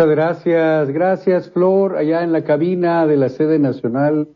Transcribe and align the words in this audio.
Muchas 0.00 0.16
gracias, 0.16 0.90
gracias 0.92 1.50
Flor, 1.50 1.98
allá 1.98 2.22
en 2.22 2.32
la 2.32 2.42
cabina 2.42 3.06
de 3.06 3.18
la 3.18 3.28
sede 3.28 3.58
nacional 3.58 4.28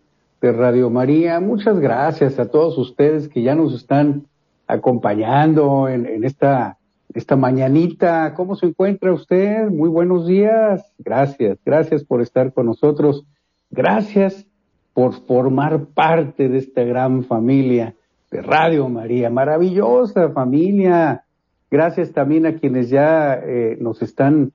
de 0.42 0.52
Radio 0.52 0.90
María. 0.90 1.40
Muchas 1.40 1.80
gracias 1.80 2.38
a 2.38 2.50
todos 2.50 2.77
ustedes 2.77 3.30
que 3.30 3.40
ya 3.40 3.54
nos 3.54 3.73
están 3.73 4.27
acompañando 4.66 5.88
en, 5.88 6.23
esta, 6.23 6.77
esta 7.14 7.37
mañanita. 7.37 8.34
¿Cómo 8.34 8.56
se 8.56 8.66
encuentra 8.66 9.14
usted? 9.14 9.70
Muy 9.70 9.88
buenos 9.88 10.27
días. 10.27 10.85
Gracias, 10.98 11.57
gracias 11.65 12.04
por 12.04 12.20
estar 12.20 12.52
con 12.52 12.66
nosotros. 12.66 13.24
Gracias 13.70 14.46
por 14.92 15.15
formar 15.15 15.87
parte 15.95 16.51
de 16.51 16.59
esta 16.59 16.82
gran 16.82 17.24
familia 17.24 17.95
de 18.30 18.42
Radio 18.42 18.90
María. 18.90 19.30
Maravillosa 19.30 20.29
familia. 20.29 21.24
Gracias 21.70 22.12
también 22.12 22.45
a 22.45 22.57
quienes 22.57 22.90
ya 22.90 23.40
eh, 23.42 23.79
nos 23.80 24.02
están 24.02 24.52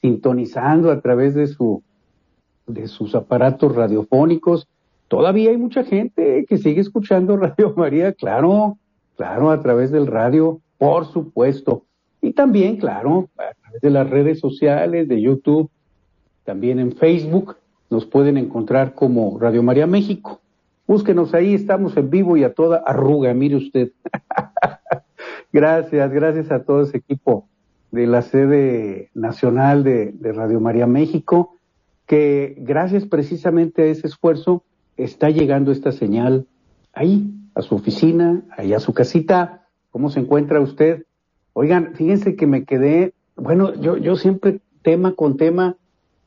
sintonizando 0.00 0.90
a 0.90 1.00
través 1.00 1.34
de 1.34 1.46
su 1.46 1.82
de 2.66 2.88
sus 2.88 3.14
aparatos 3.14 3.74
radiofónicos. 3.74 4.68
Todavía 5.08 5.50
hay 5.50 5.56
mucha 5.56 5.84
gente 5.84 6.44
que 6.48 6.58
sigue 6.58 6.80
escuchando 6.80 7.36
Radio 7.36 7.74
María, 7.76 8.12
claro, 8.12 8.78
claro, 9.16 9.50
a 9.50 9.60
través 9.60 9.90
del 9.90 10.06
radio, 10.06 10.60
por 10.78 11.06
supuesto. 11.06 11.84
Y 12.22 12.32
también, 12.32 12.76
claro, 12.76 13.28
a 13.36 13.54
través 13.60 13.80
de 13.80 13.90
las 13.90 14.08
redes 14.08 14.38
sociales, 14.38 15.08
de 15.08 15.20
YouTube, 15.20 15.70
también 16.44 16.78
en 16.78 16.92
Facebook, 16.92 17.56
nos 17.88 18.06
pueden 18.06 18.36
encontrar 18.36 18.94
como 18.94 19.38
Radio 19.38 19.62
María 19.62 19.86
México. 19.86 20.40
Búsquenos 20.86 21.34
ahí, 21.34 21.54
estamos 21.54 21.96
en 21.96 22.10
vivo 22.10 22.36
y 22.36 22.44
a 22.44 22.52
toda 22.52 22.82
arruga, 22.86 23.32
mire 23.34 23.56
usted. 23.56 23.92
gracias, 25.52 26.12
gracias 26.12 26.50
a 26.50 26.62
todo 26.62 26.82
ese 26.82 26.98
equipo 26.98 27.48
de 27.90 28.06
la 28.06 28.22
sede 28.22 29.10
nacional 29.14 29.82
de, 29.82 30.32
Radio 30.32 30.60
María 30.60 30.86
México, 30.86 31.56
que 32.06 32.54
gracias 32.58 33.04
precisamente 33.04 33.82
a 33.82 33.86
ese 33.86 34.06
esfuerzo 34.06 34.64
está 34.96 35.30
llegando 35.30 35.72
esta 35.72 35.92
señal 35.92 36.46
ahí, 36.92 37.32
a 37.54 37.62
su 37.62 37.74
oficina, 37.74 38.42
ahí 38.56 38.72
a 38.72 38.80
su 38.80 38.92
casita. 38.92 39.66
¿Cómo 39.90 40.10
se 40.10 40.20
encuentra 40.20 40.60
usted? 40.60 41.04
Oigan, 41.52 41.94
fíjense 41.94 42.36
que 42.36 42.46
me 42.46 42.64
quedé, 42.64 43.14
bueno, 43.36 43.74
yo, 43.74 43.96
yo 43.96 44.16
siempre 44.16 44.60
tema 44.82 45.14
con 45.14 45.36
tema 45.36 45.76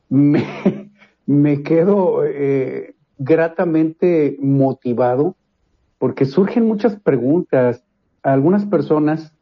me, 0.08 0.44
me 1.26 1.62
quedo 1.62 2.24
eh, 2.24 2.94
gratamente 3.18 4.36
motivado 4.40 5.36
porque 5.98 6.26
surgen 6.26 6.66
muchas 6.66 6.96
preguntas. 6.96 7.82
Algunas 8.22 8.66
personas 8.66 9.33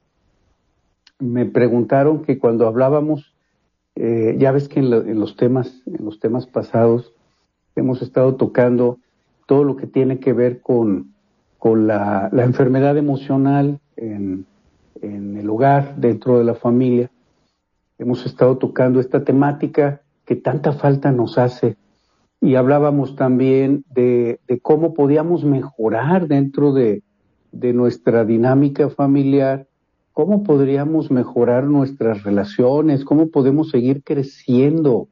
me 1.22 1.47
preguntaron 1.47 2.22
que 2.22 2.38
cuando 2.38 2.66
hablábamos, 2.66 3.33
eh, 3.94 4.37
ya 4.38 4.53
ves 4.53 4.69
que 4.69 4.81
en, 4.81 5.21
los 5.21 5.37
temas, 5.37 5.83
en 5.87 6.05
los 6.05 6.19
temas 6.19 6.47
pasados 6.47 7.12
hemos 7.77 8.03
estado 8.03 8.34
tocando 8.34 8.99
todo 9.47 9.65
lo 9.65 9.77
que 9.77 9.87
tiene 9.87 10.19
que 10.19 10.33
ver 10.33 10.60
con, 10.60 11.15
con 11.59 11.87
la, 11.87 12.28
enfermedad 12.33 12.97
emocional 12.97 13.78
en, 13.97 14.47
en 15.00 15.37
el 15.37 15.49
hogar, 15.49 15.97
dentro 15.97 16.38
de 16.38 16.44
la 16.44 16.55
familia. 16.55 17.10
Hemos 17.99 18.27
estado 18.27 18.59
tocando 18.59 18.99
esta 18.99 19.25
temática 19.25 20.03
que 20.25 20.37
tanta 20.37 20.72
falta 20.72 21.12
nos 21.12 21.39
hace 21.39 21.77
y 22.41 22.56
hablábamos 22.56 23.15
también 23.15 23.84
de, 23.94 24.41
de 24.49 24.60
cómo 24.60 24.94
podíamos 24.94 25.44
mejorar 25.44 26.27
dentro 26.27 26.72
de, 26.72 27.03
de 27.53 27.72
nuestra 27.72 28.25
dinámica 28.25 28.91
familiar 28.91 29.66
¿Cómo 30.12 30.42
podríamos 30.42 31.10
mejorar 31.10 31.64
nuestras 31.64 32.22
relaciones? 32.22 33.04
¿Cómo 33.04 33.28
podemos 33.28 33.70
seguir 33.70 34.02
creciendo 34.02 35.08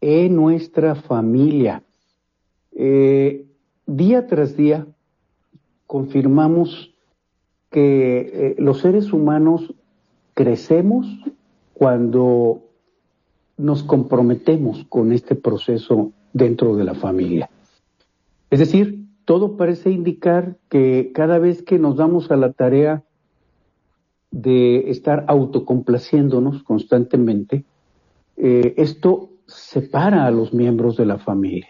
en 0.00 0.36
nuestra 0.36 0.94
familia? 0.94 1.82
Eh, 2.74 3.46
día 3.86 4.26
tras 4.26 4.56
día 4.56 4.86
confirmamos 5.86 6.94
que 7.70 8.20
eh, 8.20 8.54
los 8.58 8.80
seres 8.80 9.12
humanos 9.12 9.74
crecemos 10.32 11.06
cuando 11.74 12.62
nos 13.58 13.82
comprometemos 13.82 14.86
con 14.88 15.12
este 15.12 15.34
proceso 15.34 16.12
dentro 16.32 16.74
de 16.76 16.84
la 16.84 16.94
familia. 16.94 17.50
Es 18.50 18.60
decir, 18.60 19.04
todo 19.26 19.58
parece 19.58 19.90
indicar 19.90 20.56
que 20.70 21.12
cada 21.14 21.38
vez 21.38 21.62
que 21.62 21.78
nos 21.78 21.96
damos 21.96 22.30
a 22.30 22.36
la 22.36 22.52
tarea 22.52 23.04
de 24.32 24.90
estar 24.90 25.24
autocomplaciéndonos 25.28 26.62
constantemente, 26.64 27.64
eh, 28.36 28.74
esto 28.78 29.30
separa 29.46 30.26
a 30.26 30.30
los 30.30 30.52
miembros 30.52 30.96
de 30.96 31.06
la 31.06 31.18
familia. 31.18 31.68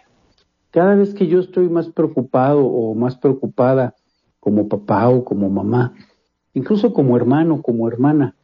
Cada 0.71 0.95
vez 0.95 1.13
que 1.13 1.27
yo 1.27 1.39
estoy 1.39 1.69
más 1.69 1.89
preocupado 1.89 2.65
o 2.65 2.95
más 2.95 3.17
preocupada 3.17 3.95
como 4.39 4.67
papá 4.67 5.09
o 5.09 5.23
como 5.23 5.49
mamá, 5.49 5.93
incluso 6.53 6.93
como 6.93 7.15
hermano, 7.15 7.61
como 7.61 7.87
hermana, 7.87 8.35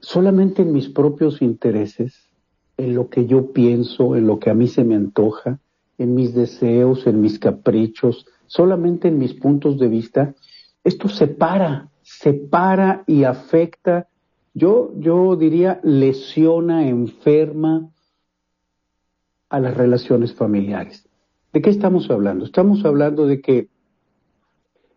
solamente 0.00 0.62
en 0.62 0.72
mis 0.72 0.88
propios 0.88 1.42
intereses, 1.42 2.30
en 2.76 2.94
lo 2.94 3.08
que 3.08 3.26
yo 3.26 3.52
pienso, 3.52 4.16
en 4.16 4.26
lo 4.26 4.38
que 4.38 4.50
a 4.50 4.54
mí 4.54 4.68
se 4.68 4.84
me 4.84 4.94
antoja, 4.94 5.58
en 5.98 6.14
mis 6.14 6.34
deseos, 6.34 7.06
en 7.06 7.22
mis 7.22 7.38
caprichos, 7.38 8.26
solamente 8.46 9.08
en 9.08 9.18
mis 9.18 9.32
puntos 9.32 9.78
de 9.78 9.88
vista, 9.88 10.34
esto 10.84 11.08
separa 11.08 11.88
separa 12.06 13.02
y 13.08 13.24
afecta, 13.24 14.06
yo, 14.54 14.92
yo 14.96 15.34
diría, 15.34 15.80
lesiona, 15.82 16.88
enferma 16.88 17.90
a 19.48 19.58
las 19.58 19.76
relaciones 19.76 20.32
familiares. 20.32 21.08
¿De 21.52 21.60
qué 21.60 21.70
estamos 21.70 22.08
hablando? 22.08 22.44
Estamos 22.44 22.84
hablando 22.84 23.26
de 23.26 23.40
que 23.40 23.68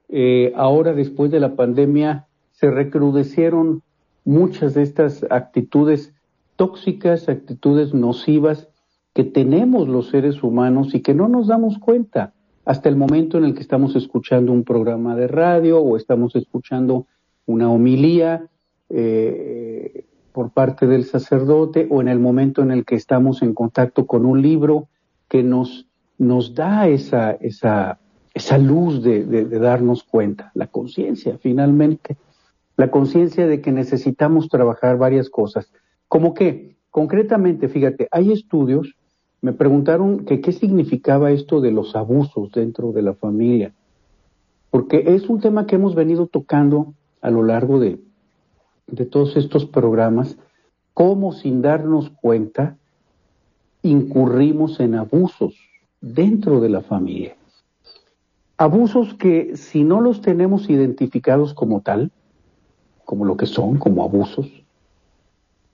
eh, 0.09 0.53
ahora, 0.55 0.93
después 0.93 1.31
de 1.31 1.39
la 1.39 1.55
pandemia, 1.55 2.27
se 2.51 2.69
recrudecieron 2.69 3.81
muchas 4.23 4.75
de 4.75 4.83
estas 4.83 5.25
actitudes 5.31 6.13
tóxicas, 6.57 7.27
actitudes 7.27 7.91
nocivas 7.95 8.69
que 9.15 9.23
tenemos 9.23 9.87
los 9.87 10.09
seres 10.09 10.43
humanos 10.43 10.93
y 10.93 11.01
que 11.01 11.15
no 11.15 11.27
nos 11.27 11.47
damos 11.47 11.79
cuenta 11.79 12.33
hasta 12.69 12.87
el 12.87 12.95
momento 12.95 13.39
en 13.39 13.45
el 13.45 13.55
que 13.55 13.61
estamos 13.61 13.95
escuchando 13.95 14.51
un 14.51 14.63
programa 14.63 15.15
de 15.15 15.27
radio 15.27 15.81
o 15.81 15.97
estamos 15.97 16.35
escuchando 16.35 17.07
una 17.47 17.67
homilía 17.67 18.45
eh, 18.89 20.05
por 20.31 20.51
parte 20.51 20.85
del 20.85 21.05
sacerdote 21.05 21.87
o 21.89 21.99
en 21.99 22.09
el 22.09 22.19
momento 22.19 22.61
en 22.61 22.69
el 22.69 22.85
que 22.85 22.93
estamos 22.93 23.41
en 23.41 23.55
contacto 23.55 24.05
con 24.05 24.23
un 24.23 24.43
libro 24.43 24.87
que 25.27 25.41
nos, 25.41 25.87
nos 26.19 26.53
da 26.53 26.87
esa, 26.87 27.31
esa, 27.31 27.97
esa 28.35 28.59
luz 28.59 29.01
de, 29.01 29.25
de 29.25 29.45
darnos 29.57 30.03
cuenta, 30.03 30.51
la 30.53 30.67
conciencia 30.67 31.39
finalmente, 31.41 32.17
la 32.77 32.91
conciencia 32.91 33.47
de 33.47 33.61
que 33.61 33.71
necesitamos 33.71 34.47
trabajar 34.47 34.99
varias 34.99 35.31
cosas. 35.31 35.71
Como 36.07 36.35
que, 36.35 36.77
concretamente, 36.91 37.67
fíjate, 37.67 38.07
hay 38.11 38.31
estudios 38.31 38.95
me 39.41 39.53
preguntaron 39.53 40.25
que 40.25 40.41
qué 40.41 40.51
significaba 40.51 41.31
esto 41.31 41.61
de 41.61 41.71
los 41.71 41.95
abusos 41.95 42.51
dentro 42.51 42.91
de 42.91 43.01
la 43.01 43.13
familia, 43.13 43.73
porque 44.69 45.03
es 45.15 45.29
un 45.29 45.39
tema 45.39 45.65
que 45.65 45.75
hemos 45.75 45.95
venido 45.95 46.27
tocando 46.27 46.93
a 47.21 47.29
lo 47.29 47.43
largo 47.43 47.79
de, 47.79 47.99
todos 49.11 49.37
estos 49.37 49.65
programas, 49.65 50.37
cómo 50.93 51.31
sin 51.31 51.61
darnos 51.61 52.09
cuenta 52.09 52.77
incurrimos 53.83 54.79
en 54.79 54.95
abusos 54.95 55.55
dentro 56.01 56.59
de 56.59 56.69
la 56.69 56.81
familia. 56.81 57.35
Abusos 58.57 59.13
que 59.13 59.55
si 59.55 59.83
no 59.83 60.01
los 60.01 60.21
tenemos 60.21 60.69
identificados 60.69 61.53
como 61.53 61.81
tal, 61.81 62.11
como 63.05 63.25
lo 63.25 63.37
que 63.37 63.45
son, 63.45 63.77
como 63.77 64.03
abusos, 64.03 64.51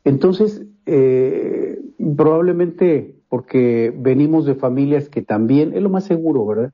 Entonces, 0.03 0.62
eh, 0.85 1.81
probablemente 2.15 3.14
porque 3.30 3.94
venimos 3.98 4.45
de 4.45 4.56
familias 4.56 5.10
que 5.10 5.22
también, 5.22 5.74
es 5.74 5.81
lo 5.81 5.89
más 5.89 6.06
seguro, 6.06 6.45
¿verdad? 6.45 6.72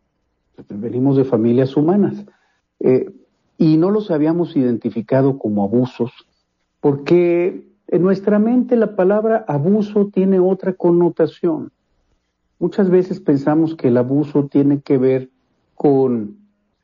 Venimos 0.69 1.17
de 1.17 1.23
familias 1.23 1.75
humanas. 1.75 2.25
Eh, 2.79 3.11
y 3.57 3.77
no 3.77 3.91
los 3.91 4.09
habíamos 4.09 4.55
identificado 4.55 5.37
como 5.37 5.63
abusos, 5.63 6.11
porque 6.79 7.67
en 7.87 8.01
nuestra 8.01 8.39
mente 8.39 8.75
la 8.75 8.95
palabra 8.95 9.45
abuso 9.47 10.07
tiene 10.07 10.39
otra 10.39 10.73
connotación. 10.73 11.71
Muchas 12.57 12.89
veces 12.89 13.19
pensamos 13.19 13.75
que 13.75 13.89
el 13.89 13.97
abuso 13.97 14.45
tiene 14.45 14.81
que 14.81 14.97
ver 14.97 15.29
con, 15.75 16.37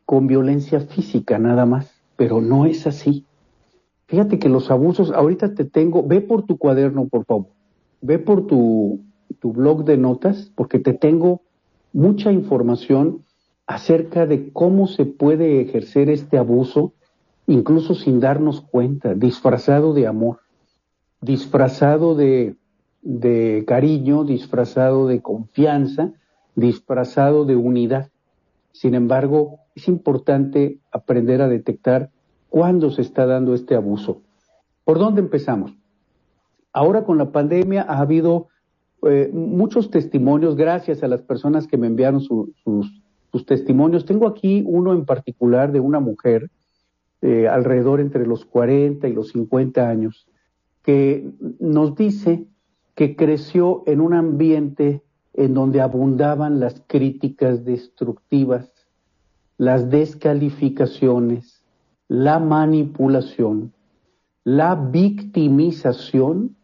con 0.05 0.27
violencia 0.27 0.79
física 0.81 1.39
nada 1.39 1.65
más, 1.65 1.91
pero 2.15 2.41
no 2.41 2.65
es 2.65 2.85
así. 2.85 3.25
Fíjate 4.05 4.37
que 4.37 4.49
los 4.49 4.69
abusos, 4.69 5.11
ahorita 5.11 5.55
te 5.55 5.65
tengo, 5.65 6.03
ve 6.03 6.21
por 6.21 6.43
tu 6.43 6.57
cuaderno, 6.57 7.07
por 7.07 7.25
favor, 7.25 7.47
ve 8.01 8.19
por 8.19 8.45
tu, 8.45 9.01
tu 9.39 9.53
blog 9.53 9.85
de 9.85 9.97
notas, 9.97 10.51
porque 10.55 10.79
te 10.79 10.93
tengo 10.93 11.41
mucha 11.93 12.31
información 12.31 13.23
acerca 13.65 14.25
de 14.25 14.51
cómo 14.53 14.87
se 14.87 15.05
puede 15.05 15.61
ejercer 15.61 16.09
este 16.09 16.37
abuso, 16.37 16.93
incluso 17.47 17.95
sin 17.95 18.19
darnos 18.19 18.61
cuenta, 18.61 19.13
disfrazado 19.13 19.93
de 19.93 20.07
amor, 20.07 20.39
disfrazado 21.21 22.15
de, 22.15 22.55
cariño, 23.67 24.23
disfrazado 24.23 25.07
de 25.07 25.21
confianza, 25.21 26.13
disfrazado 26.55 27.45
de 27.45 27.55
unidad. 27.55 28.09
Sin 28.71 28.95
embargo, 28.95 29.59
es 29.75 29.87
importante 29.87 30.79
aprender 30.91 31.41
a 31.41 31.47
detectar 31.47 32.09
cuándo 32.49 32.91
se 32.91 33.01
está 33.01 33.25
dando 33.25 33.53
este 33.53 33.75
abuso. 33.75 34.21
¿Por 34.85 34.99
dónde 34.99 35.21
empezamos? 35.21 35.73
Ahora 36.71 37.03
con 37.03 37.17
la 37.17 37.31
pandemia 37.31 37.85
ha 37.87 37.99
habido 37.99 38.47
eh, 39.03 39.29
muchos 39.31 39.91
testimonios, 39.91 40.55
gracias 40.55 41.03
a 41.03 41.07
las 41.07 41.21
personas 41.21 41.67
que 41.67 41.77
me 41.77 41.87
enviaron 41.87 42.21
sus, 42.21 42.49
testimonios. 43.45 44.05
Tengo 44.05 44.27
aquí 44.27 44.63
uno 44.65 44.93
en 44.93 45.05
particular 45.05 45.71
de 45.71 45.79
una 45.79 45.99
mujer, 45.99 46.49
eh, 47.21 47.47
alrededor 47.47 47.99
entre 47.99 48.25
los 48.25 48.45
40 48.45 49.07
y 49.07 49.13
los 49.13 49.29
50 49.29 49.87
años, 49.87 50.27
que 50.81 51.29
nos 51.59 51.95
dice 51.95 52.45
que 52.95 53.15
creció 53.15 53.83
en 53.85 54.01
un 54.01 54.15
ambiente 54.15 55.03
en 55.35 55.53
donde 55.53 55.81
abundaban 55.81 56.59
las 56.59 56.83
críticas 56.87 57.63
destructivas, 57.63 58.71
las 59.57 59.91
descalificaciones, 59.91 61.63
la 62.07 62.39
manipulación, 62.39 63.71
la 64.43 64.75
victimización, 64.75 66.56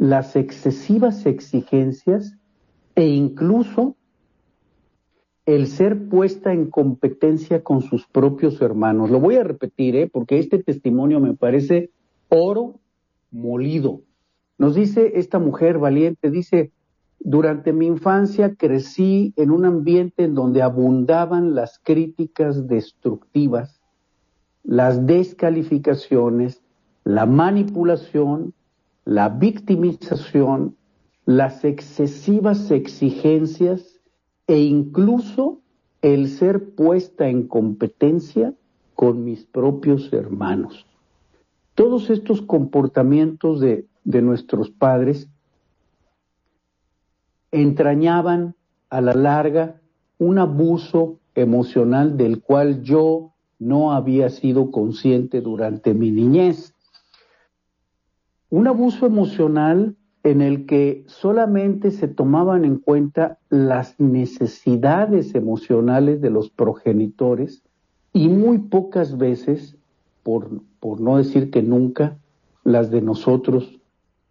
las 0.00 0.34
excesivas 0.34 1.26
exigencias 1.26 2.34
e 2.94 3.06
incluso 3.06 3.96
el 5.44 5.66
ser 5.66 6.08
puesta 6.08 6.54
en 6.54 6.70
competencia 6.70 7.62
con 7.62 7.82
sus 7.82 8.06
propios 8.06 8.62
hermanos. 8.62 9.10
Lo 9.10 9.20
voy 9.20 9.36
a 9.36 9.44
repetir, 9.44 9.96
¿eh? 9.96 10.08
porque 10.10 10.38
este 10.38 10.62
testimonio 10.62 11.20
me 11.20 11.34
parece 11.34 11.90
oro 12.30 12.80
molido. 13.30 14.00
Nos 14.56 14.74
dice 14.74 15.12
esta 15.16 15.38
mujer 15.38 15.76
valiente, 15.76 16.30
dice, 16.30 16.72
durante 17.18 17.74
mi 17.74 17.84
infancia 17.84 18.54
crecí 18.54 19.34
en 19.36 19.50
un 19.50 19.66
ambiente 19.66 20.24
en 20.24 20.34
donde 20.34 20.62
abundaban 20.62 21.54
las 21.54 21.78
críticas 21.78 22.66
destructivas, 22.66 23.82
las 24.62 25.06
descalificaciones, 25.06 26.62
la 27.04 27.26
manipulación, 27.26 28.54
la 29.04 29.28
victimización, 29.28 30.76
las 31.24 31.64
excesivas 31.64 32.70
exigencias 32.70 34.00
e 34.46 34.58
incluso 34.58 35.60
el 36.02 36.28
ser 36.28 36.74
puesta 36.74 37.28
en 37.28 37.46
competencia 37.46 38.54
con 38.94 39.24
mis 39.24 39.44
propios 39.44 40.12
hermanos. 40.12 40.86
Todos 41.74 42.10
estos 42.10 42.42
comportamientos 42.42 43.60
de, 43.60 43.86
nuestros 44.04 44.70
padres 44.70 45.28
entrañaban 47.52 48.54
a 48.88 49.00
la 49.00 49.14
larga 49.14 49.80
un 50.18 50.38
abuso 50.38 51.18
emocional 51.34 52.16
del 52.16 52.42
cual 52.42 52.82
yo 52.82 53.32
no 53.58 53.92
había 53.92 54.30
sido 54.30 54.70
consciente 54.70 55.40
durante 55.40 55.94
mi 55.94 56.10
niñez. 56.10 56.74
Un 58.50 58.66
abuso 58.66 59.06
emocional 59.06 59.96
en 60.22 60.42
el 60.42 60.66
que 60.66 61.04
solamente 61.06 61.90
se 61.90 62.08
tomaban 62.08 62.64
en 62.64 62.76
cuenta 62.76 63.38
las 63.48 63.98
necesidades 63.98 65.34
emocionales 65.34 66.20
de 66.20 66.30
los 66.30 66.50
progenitores 66.50 67.62
y 68.12 68.28
muy 68.28 68.58
pocas 68.58 69.16
veces, 69.16 69.76
por, 70.22 70.62
por 70.80 71.00
no 71.00 71.16
decir 71.16 71.50
que 71.50 71.62
nunca, 71.62 72.18
las 72.64 72.90
de 72.90 73.00
nosotros 73.00 73.80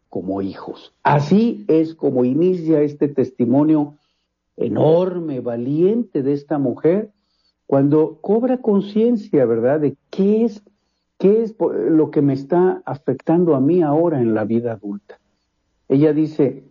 como 0.09 0.41
hijos. 0.41 0.93
Así 1.03 1.65
es 1.67 1.95
como 1.95 2.25
inicia 2.25 2.81
este 2.81 3.07
testimonio 3.07 3.95
enorme, 4.57 5.39
valiente 5.39 6.21
de 6.21 6.33
esta 6.33 6.59
mujer, 6.59 7.11
cuando 7.65 8.17
cobra 8.21 8.57
conciencia, 8.57 9.45
¿verdad?, 9.45 9.79
de 9.79 9.95
qué 10.09 10.43
es, 10.43 10.63
qué 11.19 11.43
es 11.43 11.55
lo 11.59 12.09
que 12.11 12.21
me 12.21 12.33
está 12.33 12.81
afectando 12.85 13.53
a 13.53 13.59
mí 13.59 13.81
ahora 13.81 14.21
en 14.21 14.33
la 14.33 14.45
vida 14.45 14.71
adulta. 14.71 15.19
Ella 15.89 16.13
dice, 16.13 16.63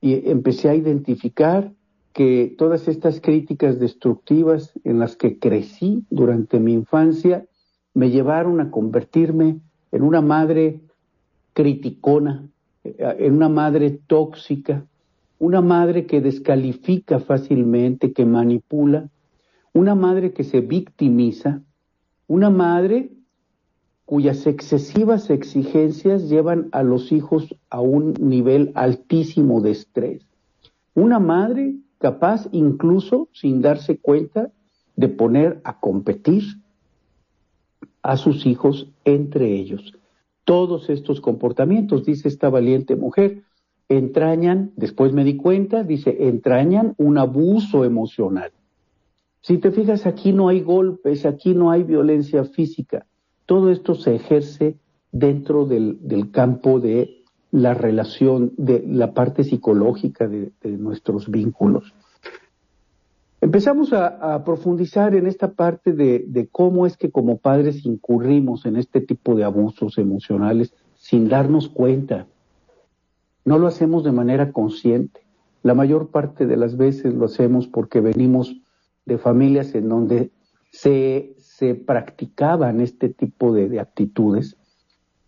y 0.00 0.30
empecé 0.30 0.70
a 0.70 0.74
identificar 0.74 1.70
que 2.14 2.54
todas 2.58 2.88
estas 2.88 3.20
críticas 3.20 3.78
destructivas 3.78 4.72
en 4.84 4.98
las 4.98 5.16
que 5.16 5.38
crecí 5.38 6.04
durante 6.10 6.60
mi 6.60 6.72
infancia 6.72 7.46
me 7.94 8.10
llevaron 8.10 8.60
a 8.60 8.70
convertirme 8.70 9.60
en 9.92 10.02
una 10.02 10.22
madre 10.22 10.80
criticona, 11.52 12.48
eh, 12.84 13.16
en 13.18 13.34
una 13.34 13.50
madre 13.50 13.90
tóxica, 14.06 14.86
una 15.38 15.60
madre 15.60 16.06
que 16.06 16.22
descalifica 16.22 17.18
fácilmente, 17.18 18.12
que 18.12 18.24
manipula, 18.24 19.10
una 19.74 19.94
madre 19.94 20.32
que 20.32 20.44
se 20.44 20.60
victimiza, 20.60 21.62
una 22.28 22.48
madre 22.48 23.10
cuyas 24.12 24.46
excesivas 24.46 25.30
exigencias 25.30 26.28
llevan 26.28 26.68
a 26.72 26.82
los 26.82 27.12
hijos 27.12 27.56
a 27.70 27.80
un 27.80 28.12
nivel 28.20 28.70
altísimo 28.74 29.62
de 29.62 29.70
estrés. 29.70 30.26
Una 30.94 31.18
madre 31.18 31.76
capaz 31.96 32.46
incluso, 32.52 33.30
sin 33.32 33.62
darse 33.62 33.96
cuenta, 33.96 34.52
de 34.96 35.08
poner 35.08 35.62
a 35.64 35.80
competir 35.80 36.42
a 38.02 38.18
sus 38.18 38.44
hijos 38.44 38.86
entre 39.06 39.54
ellos. 39.54 39.94
Todos 40.44 40.90
estos 40.90 41.22
comportamientos, 41.22 42.04
dice 42.04 42.28
esta 42.28 42.50
valiente 42.50 42.96
mujer, 42.96 43.44
entrañan, 43.88 44.72
después 44.76 45.14
me 45.14 45.24
di 45.24 45.38
cuenta, 45.38 45.84
dice, 45.84 46.28
entrañan 46.28 46.94
un 46.98 47.16
abuso 47.16 47.86
emocional. 47.86 48.52
Si 49.40 49.56
te 49.56 49.70
fijas, 49.70 50.04
aquí 50.04 50.34
no 50.34 50.50
hay 50.50 50.60
golpes, 50.60 51.24
aquí 51.24 51.54
no 51.54 51.70
hay 51.70 51.82
violencia 51.82 52.44
física. 52.44 53.06
Todo 53.46 53.70
esto 53.70 53.94
se 53.94 54.14
ejerce 54.14 54.76
dentro 55.10 55.66
del, 55.66 56.30
campo 56.32 56.80
de 56.80 57.22
la 57.50 57.74
relación, 57.74 58.52
de 58.56 58.82
la 58.86 59.12
parte 59.12 59.44
psicológica 59.44 60.26
de, 60.26 60.52
nuestros 60.64 61.30
vínculos. 61.30 61.92
Empezamos 63.40 63.92
a, 63.92 64.42
profundizar 64.44 65.14
en 65.14 65.26
esta 65.26 65.52
parte 65.52 65.92
de, 65.92 66.48
cómo 66.50 66.86
es 66.86 66.96
que 66.96 67.10
como 67.10 67.38
padres 67.38 67.84
incurrimos 67.84 68.64
en 68.64 68.76
este 68.76 69.00
tipo 69.00 69.34
de 69.34 69.44
abusos 69.44 69.98
emocionales 69.98 70.72
sin 70.94 71.28
darnos 71.28 71.68
cuenta. 71.68 72.26
No 73.44 73.58
lo 73.58 73.66
hacemos 73.66 74.04
de 74.04 74.12
manera 74.12 74.52
consciente. 74.52 75.20
La 75.64 75.74
mayor 75.74 76.08
parte 76.08 76.46
de 76.46 76.56
las 76.56 76.76
veces 76.76 77.12
lo 77.14 77.26
hacemos 77.26 77.66
porque 77.66 78.00
venimos 78.00 78.56
de 79.04 79.18
familias 79.18 79.74
en 79.74 79.88
donde 79.88 80.30
se, 80.72 81.34
se 81.38 81.74
practicaban 81.74 82.80
este 82.80 83.08
tipo 83.08 83.52
de, 83.52 83.78
actitudes 83.78 84.56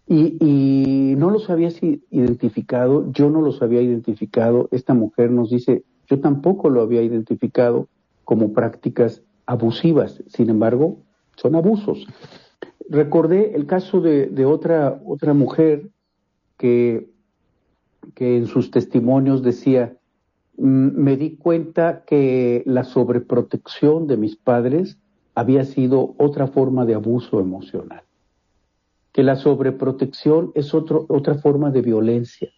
y, 0.06 0.36
y, 0.40 1.14
no 1.16 1.30
los 1.30 1.48
habías 1.48 1.80
identificado, 1.82 3.10
yo 3.12 3.30
no 3.30 3.40
los 3.40 3.62
había 3.62 3.80
identificado, 3.80 4.68
esta 4.72 4.94
mujer 4.94 5.30
nos 5.30 5.50
dice, 5.50 5.84
yo 6.08 6.20
tampoco 6.20 6.68
lo 6.68 6.82
había 6.82 7.02
identificado 7.02 7.88
como 8.24 8.52
prácticas 8.52 9.22
abusivas, 9.46 10.22
sin 10.26 10.50
embargo, 10.50 10.98
son 11.36 11.54
abusos. 11.54 12.06
Recordé 12.88 13.54
el 13.54 13.66
caso 13.66 14.00
de, 14.00 14.26
de 14.26 14.44
otra, 14.44 15.00
otra 15.06 15.34
mujer 15.34 15.90
que, 16.58 17.08
que 18.14 18.36
en 18.36 18.46
sus 18.46 18.70
testimonios 18.70 19.42
decía, 19.42 19.96
Mm, 20.56 21.02
me 21.02 21.16
di 21.16 21.36
cuenta 21.36 22.04
que 22.06 22.62
la 22.66 22.84
sobreprotección 22.84 24.06
de 24.06 24.16
mis 24.16 24.36
padres 24.36 24.98
había 25.34 25.64
sido 25.64 26.14
otra 26.18 26.46
forma 26.46 26.84
de 26.84 26.94
abuso 26.94 27.40
emocional. 27.40 28.02
que 29.12 29.22
la 29.22 29.36
sobreprotección 29.36 30.50
es 30.56 30.74
otra 30.74 31.36
forma 31.36 31.70
de 31.70 31.82
violencia. 31.82 32.50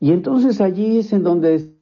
Y 0.00 0.12
entonces 0.12 0.62
allí 0.62 1.00
es 1.00 1.12
en 1.12 1.22
donde 1.22 1.74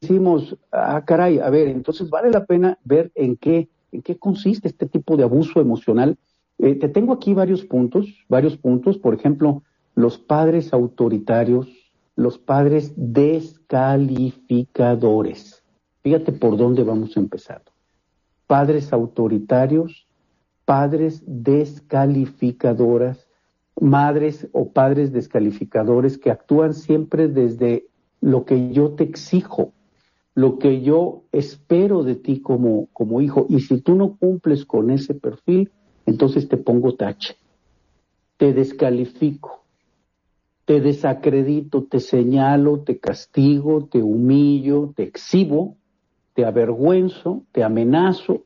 decimos, 0.00 0.56
ah, 0.72 1.04
caray, 1.04 1.40
a 1.40 1.50
ver, 1.50 1.68
entonces 1.68 2.08
vale 2.08 2.30
la 2.30 2.46
pena 2.46 2.78
ver 2.84 3.12
en 3.16 3.36
qué, 3.36 3.68
en 3.92 4.00
qué 4.00 4.18
consiste 4.18 4.68
este 4.68 4.86
tipo 4.86 5.18
de 5.18 5.24
abuso 5.24 5.60
emocional. 5.60 6.16
Eh, 6.56 6.76
te 6.76 6.88
tengo 6.88 7.12
aquí 7.12 7.34
varios 7.34 7.66
puntos, 7.66 8.06
varios 8.30 8.56
puntos, 8.56 8.96
por 8.96 9.12
ejemplo, 9.12 9.62
los 9.94 10.18
padres 10.18 10.72
autoritarios, 10.72 11.68
los 12.14 12.38
padres 12.38 12.94
descalificadores. 12.96 15.62
Fíjate 16.02 16.32
por 16.32 16.56
dónde 16.56 16.82
vamos 16.82 17.14
empezando. 17.18 17.75
Padres 18.46 18.92
autoritarios, 18.92 20.06
padres 20.64 21.22
descalificadoras, 21.26 23.26
madres 23.80 24.48
o 24.52 24.72
padres 24.72 25.12
descalificadores 25.12 26.18
que 26.18 26.30
actúan 26.30 26.74
siempre 26.74 27.28
desde 27.28 27.86
lo 28.20 28.44
que 28.44 28.72
yo 28.72 28.92
te 28.92 29.04
exijo, 29.04 29.72
lo 30.34 30.58
que 30.58 30.82
yo 30.82 31.24
espero 31.32 32.02
de 32.02 32.16
ti 32.16 32.40
como, 32.40 32.88
como 32.92 33.20
hijo. 33.20 33.46
Y 33.48 33.60
si 33.60 33.80
tú 33.80 33.94
no 33.94 34.16
cumples 34.16 34.64
con 34.64 34.90
ese 34.90 35.14
perfil, 35.14 35.70
entonces 36.04 36.48
te 36.48 36.56
pongo 36.56 36.94
tache, 36.94 37.36
te 38.36 38.52
descalifico, 38.52 39.64
te 40.64 40.80
desacredito, 40.80 41.84
te 41.84 42.00
señalo, 42.00 42.80
te 42.80 42.98
castigo, 42.98 43.86
te 43.86 44.02
humillo, 44.02 44.92
te 44.96 45.04
exhibo, 45.04 45.76
te 46.36 46.44
avergüenzo, 46.44 47.44
te 47.50 47.64
amenazo, 47.64 48.42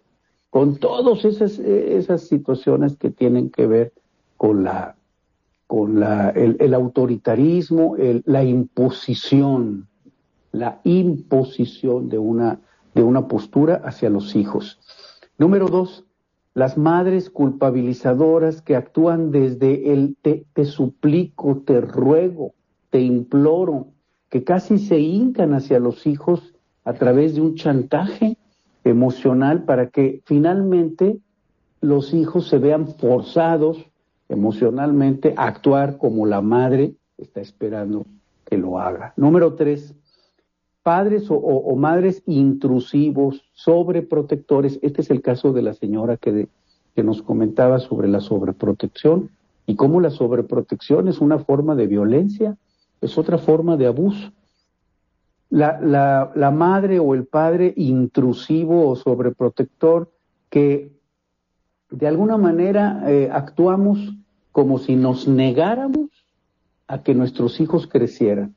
con 0.49 0.77
todas 0.77 1.25
esas, 1.25 1.59
esas 1.59 2.23
situaciones 2.23 2.97
que 2.97 3.11
tienen 3.11 3.51
que 3.51 3.67
ver 3.67 3.93
con 4.37 4.63
la 4.65 4.97
con 5.67 6.01
la, 6.01 6.31
el, 6.31 6.75
autoritarismo, 6.75 7.95
la 8.25 8.43
imposición, 8.43 9.87
la 10.51 10.81
imposición 10.83 12.09
de 12.09 12.19
una, 12.19 12.59
de 12.93 13.05
una 13.05 13.29
postura 13.29 13.81
hacia 13.85 14.11
los 14.11 14.35
hijos. 14.35 14.81
Número 15.39 15.69
dos, 15.69 16.05
las 16.55 16.77
madres 16.77 17.31
culpabilizadoras 17.31 18.63
que 18.63 18.75
actúan 18.75 19.31
desde 19.31 19.93
el 19.93 20.17
te, 20.21 20.45
te 20.55 20.65
suplico, 20.65 21.63
te 21.65 21.81
ruego, 21.81 22.55
te 22.91 23.01
imploro, 23.01 23.93
que 24.29 24.43
casi 24.43 24.77
se 24.77 24.99
hincan 24.99 25.55
hacia 25.55 25.79
los 25.79 26.05
hijos 26.05 26.53
a 26.85 26.95
través 26.95 27.35
de 27.35 27.41
un 27.41 27.55
chantaje 27.55 28.37
emocional 28.85 29.65
para 29.65 29.89
que 29.91 30.23
finalmente 30.25 31.19
los 31.81 32.15
hijos 32.15 32.49
se 32.49 32.59
vean 32.59 32.89
forzados 32.89 33.87
emocionalmente 34.29 35.35
a 35.37 35.47
actuar 35.47 35.99
como 35.99 36.27
la 36.27 36.41
madre 36.41 36.95
está 37.19 37.41
esperando 37.41 38.07
que 38.45 38.57
lo 38.57 38.79
haga. 38.79 39.13
Número 39.17 39.55
tres, 39.55 39.95
padres 40.83 41.27
o, 41.29 41.75
madres 41.77 42.23
intrusivos, 42.27 43.45
sobreprotectores. 43.53 44.79
Este 44.83 45.03
es 45.03 45.11
el 45.11 45.21
caso 45.21 45.53
de 45.53 45.63
la 45.63 45.75
señora 45.75 46.17
que, 46.17 46.49
que 46.95 47.03
nos 47.03 47.23
comentaba 47.23 47.79
sobre 47.79 48.09
la 48.09 48.21
sobreprotección 48.21 49.31
y 49.67 49.77
cómo 49.77 50.01
la 50.01 50.11
sobreprotección 50.11 51.09
es 51.09 51.21
una 51.21 51.39
forma 51.39 51.75
de 51.75 51.87
violencia, 51.87 52.57
es 53.01 53.19
otra 53.19 53.39
forma 53.39 53.77
de 53.77 53.87
abuso. 53.87 54.33
La, 55.51 55.81
la, 55.81 56.31
la 56.35 56.51
madre 56.53 57.01
o 57.01 57.13
el 57.15 57.27
padre 57.27 57.75
intrusivo 57.77 58.89
o 58.89 58.97
sobreprotector 58.97 60.13
que 60.49 60.93
de 61.91 62.07
alguna 62.07 62.37
manera 62.37 63.03
eh, 63.07 63.29
actuamos 63.33 64.15
como 64.53 64.79
si 64.79 64.97
nos 64.97 65.27
negáramos 65.27 66.09
a 66.87 67.03
que 67.03 67.15
nuestros 67.15 67.61
hijos 67.61 67.87
crecieran. 67.87 68.55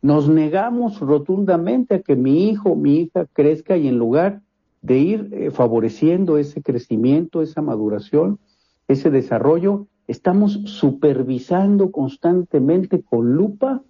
Nos 0.00 0.28
negamos 0.28 1.00
rotundamente 1.00 1.96
a 1.96 2.02
que 2.02 2.16
mi 2.16 2.48
hijo 2.48 2.74
mi 2.76 3.00
hija 3.00 3.26
crezca 3.32 3.76
y 3.76 3.88
en 3.88 3.98
lugar 3.98 4.42
de 4.80 4.98
ir 4.98 5.28
eh, 5.32 5.50
favoreciendo 5.50 6.38
ese 6.38 6.60
crecimiento, 6.60 7.40
esa 7.40 7.62
maduración, 7.62 8.38
ese 8.88 9.10
desarrollo, 9.10 9.86
estamos 10.08 10.60
supervisando 10.64 11.92
constantemente 11.92 13.02
con 13.02 13.34
lupa, 13.34 13.82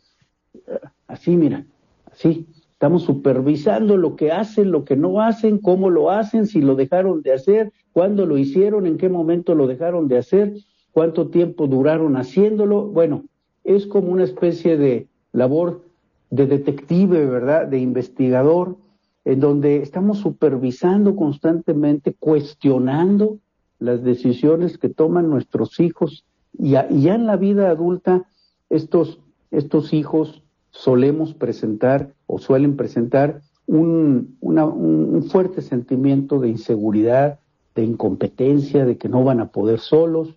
eh, 0.54 0.60
así 1.06 1.36
mira, 1.36 1.64
así, 2.12 2.46
estamos 2.72 3.02
supervisando 3.02 3.96
lo 3.96 4.16
que 4.16 4.32
hacen, 4.32 4.70
lo 4.70 4.84
que 4.84 4.96
no 4.96 5.20
hacen, 5.20 5.58
cómo 5.58 5.90
lo 5.90 6.10
hacen, 6.10 6.46
si 6.46 6.60
lo 6.60 6.74
dejaron 6.74 7.22
de 7.22 7.32
hacer, 7.32 7.72
cuándo 7.92 8.26
lo 8.26 8.38
hicieron, 8.38 8.86
en 8.86 8.98
qué 8.98 9.08
momento 9.08 9.54
lo 9.54 9.66
dejaron 9.66 10.08
de 10.08 10.18
hacer, 10.18 10.54
cuánto 10.92 11.28
tiempo 11.28 11.66
duraron 11.66 12.16
haciéndolo. 12.16 12.86
Bueno, 12.86 13.24
es 13.64 13.86
como 13.86 14.10
una 14.10 14.24
especie 14.24 14.76
de 14.76 15.06
labor 15.32 15.82
de 16.30 16.46
detective, 16.46 17.26
¿verdad? 17.26 17.66
De 17.68 17.78
investigador, 17.78 18.76
en 19.24 19.40
donde 19.40 19.76
estamos 19.76 20.18
supervisando 20.18 21.14
constantemente, 21.14 22.14
cuestionando 22.18 23.38
las 23.78 24.02
decisiones 24.02 24.78
que 24.78 24.88
toman 24.88 25.28
nuestros 25.28 25.78
hijos. 25.78 26.24
Y 26.52 26.70
ya, 26.70 26.86
en 26.88 27.26
la 27.26 27.36
vida 27.36 27.70
adulta, 27.70 28.24
estos, 28.70 29.20
estos 29.50 29.92
hijos 29.92 30.42
solemos 30.72 31.34
presentar 31.34 32.12
o 32.26 32.38
suelen 32.38 32.76
presentar 32.76 33.40
un, 33.66 34.36
un 34.40 35.22
fuerte 35.30 35.62
sentimiento 35.62 36.40
de 36.40 36.48
inseguridad, 36.48 37.38
de 37.74 37.84
incompetencia, 37.84 38.84
de 38.84 38.98
que 38.98 39.08
no 39.08 39.22
van 39.22 39.40
a 39.40 39.50
poder 39.50 39.78
solos, 39.78 40.36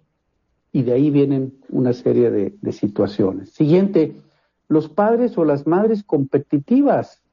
y 0.76 0.84
de 0.84 0.92
ahí 0.92 1.10
vienen 1.10 1.54
una 1.70 1.94
serie 1.94 2.30
de, 2.30 2.72
situaciones. 2.74 3.52
Siguiente, 3.52 4.14
los 4.68 4.90
padres 4.90 5.38
o 5.38 5.46
las 5.46 5.66
madres 5.66 6.04
competitivas, 6.04 7.24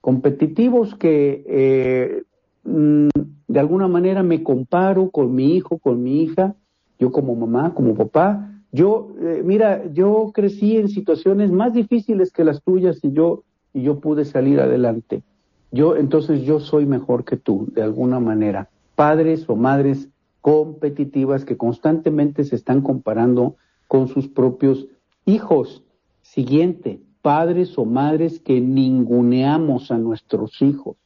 competitivos 0.00 0.94
que 0.94 1.44
eh, 1.48 2.22
mm, 2.62 3.08
de 3.48 3.60
alguna 3.60 3.88
manera 3.88 4.22
me 4.22 4.44
comparo 4.44 5.10
con 5.10 5.34
mi 5.34 5.56
hijo, 5.56 5.78
con 5.78 6.00
mi 6.00 6.22
hija, 6.22 6.54
yo 7.00 7.10
como 7.10 7.34
mamá, 7.34 7.74
como 7.74 7.96
papá. 7.96 8.61
Yo, 8.72 9.14
eh, 9.20 9.42
mira, 9.44 9.84
yo 9.92 10.30
crecí 10.32 10.78
en 10.78 10.88
situaciones 10.88 11.52
más 11.52 11.74
difíciles 11.74 12.32
que 12.32 12.42
las 12.42 12.62
tuyas 12.62 12.98
y 13.02 13.12
yo, 13.12 13.44
y 13.74 13.82
yo 13.82 14.00
pude 14.00 14.24
salir 14.24 14.60
adelante. 14.60 15.22
Yo, 15.70 15.96
entonces 15.96 16.42
yo 16.42 16.58
soy 16.58 16.86
mejor 16.86 17.24
que 17.24 17.36
tú, 17.36 17.68
de 17.72 17.82
alguna 17.82 18.18
manera. 18.18 18.70
Padres 18.94 19.44
o 19.48 19.56
madres 19.56 20.08
competitivas 20.40 21.44
que 21.44 21.56
constantemente 21.56 22.44
se 22.44 22.56
están 22.56 22.80
comparando 22.80 23.56
con 23.88 24.08
sus 24.08 24.28
propios 24.28 24.86
hijos. 25.26 25.82
Siguiente, 26.22 27.00
padres 27.20 27.76
o 27.76 27.84
madres 27.84 28.40
que 28.40 28.60
ninguneamos 28.60 29.90
a 29.90 29.98
nuestros 29.98 30.62
hijos. 30.62 30.96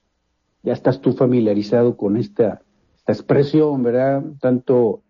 Ya 0.63 0.73
estás 0.73 1.01
tú 1.01 1.13
familiarizado 1.13 1.97
con 1.97 2.17
esta, 2.17 2.63
expresión, 3.09 3.85
¿verdad? 3.85 4.25
Tanto 4.41 5.01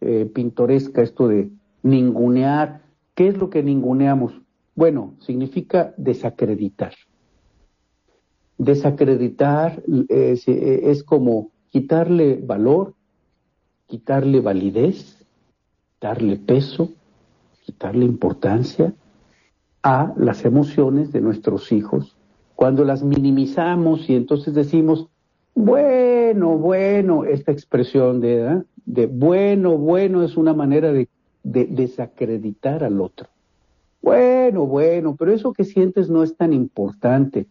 eh, 0.00 0.28
pintoresca 0.34 1.02
esto 1.02 1.28
de 1.28 1.50
ningunear. 1.84 2.82
¿Qué 3.14 3.28
es 3.28 3.36
lo 3.36 3.50
que 3.50 3.62
ninguneamos? 3.62 4.32
Bueno, 4.74 5.14
significa 5.20 5.94
desacreditar. 5.96 6.94
Desacreditar 8.58 9.82
eh, 10.08 10.36
eh, 10.46 10.80
es 10.84 11.04
como 11.04 11.52
quitarle 11.70 12.40
valor, 12.42 12.94
quitarle 13.86 14.40
validez, 14.40 15.24
darle 16.00 16.36
peso, 16.36 16.90
quitarle 17.64 18.04
importancia 18.04 18.94
a 19.82 20.12
las 20.16 20.44
emociones 20.44 21.12
de 21.12 21.20
nuestros 21.20 21.70
hijos. 21.70 22.16
Cuando 22.56 22.84
las 22.84 23.02
minimizamos 23.02 24.08
y 24.08 24.16
entonces 24.16 24.54
decimos, 24.54 25.08
bueno, 25.54 26.56
bueno, 26.56 27.24
esta 27.24 27.52
expresión 27.52 28.20
de, 28.20 28.62
de 28.86 29.06
bueno, 29.06 29.76
bueno 29.76 30.22
es 30.22 30.36
una 30.36 30.54
manera 30.54 30.92
de, 30.92 31.08
de 31.44 31.66
desacreditar 31.66 32.82
al 32.82 33.00
otro. 33.00 33.28
Bueno, 34.02 34.66
bueno, 34.66 35.14
pero 35.16 35.32
eso 35.32 35.52
que 35.52 35.64
sientes 35.64 36.10
no 36.10 36.24
es 36.24 36.36
tan 36.36 36.52
importante. 36.52 37.46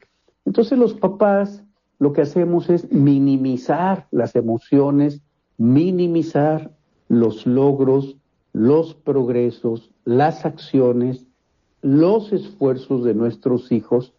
Entonces 0.46 0.78
los 0.78 0.94
papás 0.94 1.64
lo 2.00 2.12
que 2.12 2.22
hacemos 2.22 2.70
es 2.70 2.92
minimizar 2.92 4.08
las 4.12 4.36
emociones 4.36 5.22
minimizar 5.58 6.72
los 7.08 7.46
logros, 7.46 8.18
los 8.52 8.94
progresos, 8.96 9.92
las 10.04 10.46
acciones, 10.46 11.28
los 11.82 12.34
esfuerzos 12.34 13.04
de 13.04 13.14
nuestros 13.14 13.72
hijos, 13.72 14.14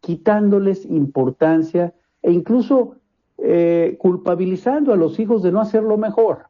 quitándoles 0.00 0.84
importancia 0.86 1.94
e 2.22 2.32
incluso 2.32 2.96
eh, 3.38 3.96
culpabilizando 3.98 4.92
a 4.92 4.96
los 4.96 5.18
hijos 5.18 5.42
de 5.42 5.52
no 5.52 5.60
hacerlo 5.60 5.96
mejor, 5.96 6.46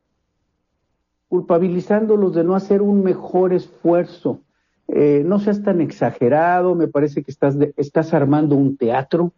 culpabilizándolos 1.30 2.34
de 2.34 2.42
no 2.42 2.56
hacer 2.56 2.82
un 2.82 3.04
mejor 3.04 3.52
esfuerzo. 3.52 4.40
Eh, 4.88 5.22
no 5.24 5.38
seas 5.38 5.62
tan 5.62 5.80
exagerado, 5.80 6.74
me 6.74 6.88
parece 6.88 7.22
que 7.22 7.30
estás, 7.30 7.56
estás 7.76 8.12
armando 8.12 8.56
un 8.56 8.76
teatro, 8.76 9.32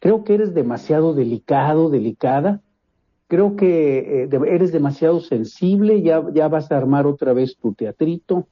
creo 0.00 0.24
que 0.24 0.34
eres 0.34 0.54
demasiado 0.54 1.14
delicado, 1.14 1.88
delicada, 1.88 2.62
creo 3.28 3.54
que 3.54 4.24
eh, 4.24 4.28
eres 4.48 4.72
demasiado 4.72 5.20
sensible, 5.20 6.02
ya, 6.02 6.20
ya 6.34 6.48
vas 6.48 6.72
a 6.72 6.78
armar 6.78 7.06
otra 7.06 7.32
vez 7.32 7.56
tu 7.56 7.74
teatrito, 7.74 8.48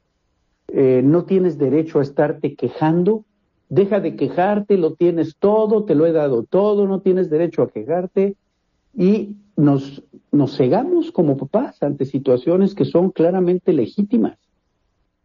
eh, 0.69 1.03
no 1.05 1.25
tienes 1.25 1.59
derecho 1.59 1.99
a 1.99 2.03
estarte 2.03 2.55
quejando, 2.55 3.25
deja 3.69 3.99
de 3.99 4.15
quejarte, 4.15 4.79
lo 4.79 4.95
tienes 4.95 5.35
todo, 5.41 5.85
te 5.85 5.97
lo 5.97 6.07
he 6.07 6.13
dado 6.13 6.45
todo, 6.45 6.87
no 6.87 7.01
tienes 7.01 7.29
derecho 7.29 7.63
a 7.63 7.71
quejarte 7.71 8.37
y 8.97 9.37
nos, 9.57 10.03
nos 10.33 10.57
cegamos 10.57 11.13
como 11.13 11.37
papás 11.37 11.83
ante 11.83 12.05
situaciones 12.05 12.75
que 12.75 12.85
son 12.85 13.11
claramente 13.11 13.73
legítimas. 13.73 14.39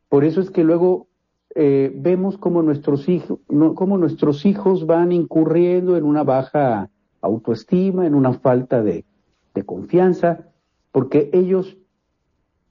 Por 0.07 0.23
eso 0.23 0.41
es 0.41 0.49
que 0.49 0.63
luego 0.63 1.07
eh, 1.55 1.91
vemos 1.95 2.37
como 2.37 2.61
nuestros, 2.61 3.09
hijos, 3.09 3.39
como 3.75 3.97
nuestros 3.97 4.45
hijos 4.45 4.85
van 4.85 5.11
incurriendo 5.11 5.97
en 5.97 6.03
una 6.03 6.23
baja 6.23 6.89
autoestima, 7.21 8.05
en 8.05 8.15
una 8.15 8.33
falta 8.33 8.81
de, 8.81 9.05
de 9.53 9.63
confianza, 9.63 10.47
porque 10.91 11.29
ellos 11.33 11.77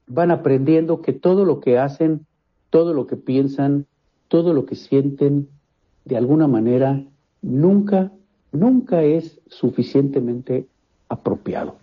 van 0.06 0.30
aprendiendo 0.30 1.02
que 1.02 1.12
todo 1.12 1.44
lo 1.44 1.60
que 1.60 1.78
hacen, 1.78 2.26
todo 2.70 2.94
lo 2.94 3.06
que 3.06 3.16
piensan, 3.16 3.86
todo 4.28 4.52
lo 4.52 4.64
que 4.64 4.74
sienten, 4.74 5.48
de 6.04 6.16
alguna 6.16 6.48
manera, 6.48 7.04
nunca, 7.42 8.12
nunca 8.52 9.02
es 9.02 9.40
suficientemente 9.46 10.66
apropiado, 11.08 11.76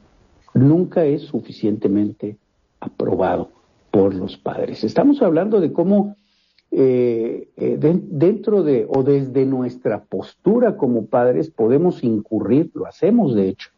nunca 0.53 1.05
es 1.05 1.23
suficientemente 1.23 2.37
aprobado 2.79 3.51
por 3.91 4.13
los 4.13 4.37
padres. 4.37 4.83
Estamos 4.83 5.21
hablando 5.21 5.59
de 5.61 5.71
cómo 5.71 6.15
eh, 6.71 7.47
eh, 7.55 7.77
dentro 7.79 8.61
de 8.63 8.85
o 8.89 9.03
desde 9.03 9.45
nuestra 9.45 10.03
postura 10.03 10.75
como 10.75 11.05
padres 11.05 11.49
podemos 11.49 12.03
incurrir, 12.03 12.71
lo 12.73 12.85
hacemos 12.85 13.33
de 13.33 13.47
hecho, 13.47 13.69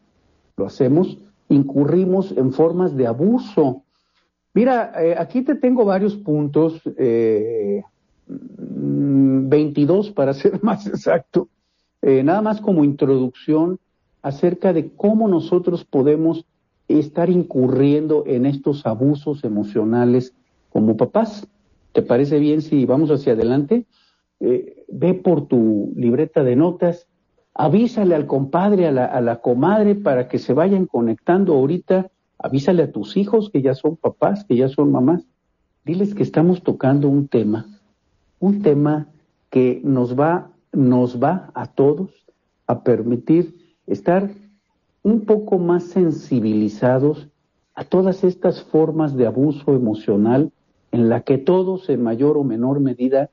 lo 0.56 0.66
hacemos, 0.66 1.20
incurrimos 1.50 2.32
en 2.36 2.52
formas 2.54 2.98
de 2.98 3.06
abuso. 3.06 3.84
Mira, 4.56 4.94
eh, 5.00 5.16
aquí 5.16 5.44
te 5.44 5.54
tengo 5.54 5.86
varios 5.86 6.16
puntos, 6.16 6.82
22 8.28 10.12
para 10.12 10.34
ser 10.34 10.60
más 10.64 10.88
exacto, 10.88 11.50
nada 12.02 12.42
más 12.42 12.60
como 12.60 12.84
introducción 12.84 13.80
acerca 14.28 14.74
de 14.74 14.92
cómo 14.92 15.30
nosotros 15.30 15.86
podemos 15.86 16.46
estar 16.90 17.30
incurriendo 17.30 18.24
en 18.28 18.46
estos 18.46 18.86
abusos 18.86 19.46
emocionales 19.46 20.34
como 20.70 20.98
papás. 20.98 21.48
¿Te 21.94 22.02
parece 22.02 22.38
bien 22.40 22.62
si 22.62 22.86
vamos 22.86 23.10
hacia 23.10 23.34
adelante? 23.34 23.86
Eh, 24.42 24.84
ve 24.90 25.14
por 25.14 25.48
tu 25.48 25.94
libreta 25.96 26.44
de 26.44 26.58
notas, 26.58 27.08
avísale 27.54 28.16
al 28.16 28.28
compadre, 28.28 28.88
a 28.88 28.92
la, 28.92 29.06
a 29.06 29.22
la 29.22 29.40
comadre 29.40 29.96
para 29.96 30.28
que 30.28 30.40
se 30.40 30.54
vayan 30.54 30.88
conectando 30.88 31.54
ahorita, 31.54 32.12
avísale 32.38 32.84
a 32.84 32.92
tus 32.92 33.16
hijos 33.16 33.50
que 33.50 33.62
ya 33.62 33.76
son 33.76 33.96
papás, 33.96 34.44
que 34.44 34.58
ya 34.58 34.68
son 34.68 34.92
mamás, 34.92 35.26
diles 35.86 36.14
que 36.14 36.24
estamos 36.24 36.64
tocando 36.64 37.08
un 37.08 37.30
tema, 37.30 37.66
un 38.40 38.62
tema 38.62 39.08
que 39.50 39.80
nos 39.86 40.20
va, 40.20 40.52
nos 40.74 41.24
va 41.24 41.50
a 41.56 41.68
todos 41.68 42.12
a 42.68 42.84
permitir 42.84 43.67
estar 43.88 44.30
un 45.04 45.22
poco 45.22 45.58
más 45.58 45.86
sensibilizados 45.86 47.30
a 47.74 47.86
todas 47.86 48.24
estas 48.24 48.64
formas 48.64 49.16
de 49.16 49.26
abuso 49.26 49.74
emocional 49.74 50.52
en 50.92 51.10
la 51.10 51.22
que 51.22 51.38
todos, 51.38 51.90
en 51.90 52.04
mayor 52.04 52.38
o 52.38 52.44
menor 52.44 52.80
medida, 52.80 53.30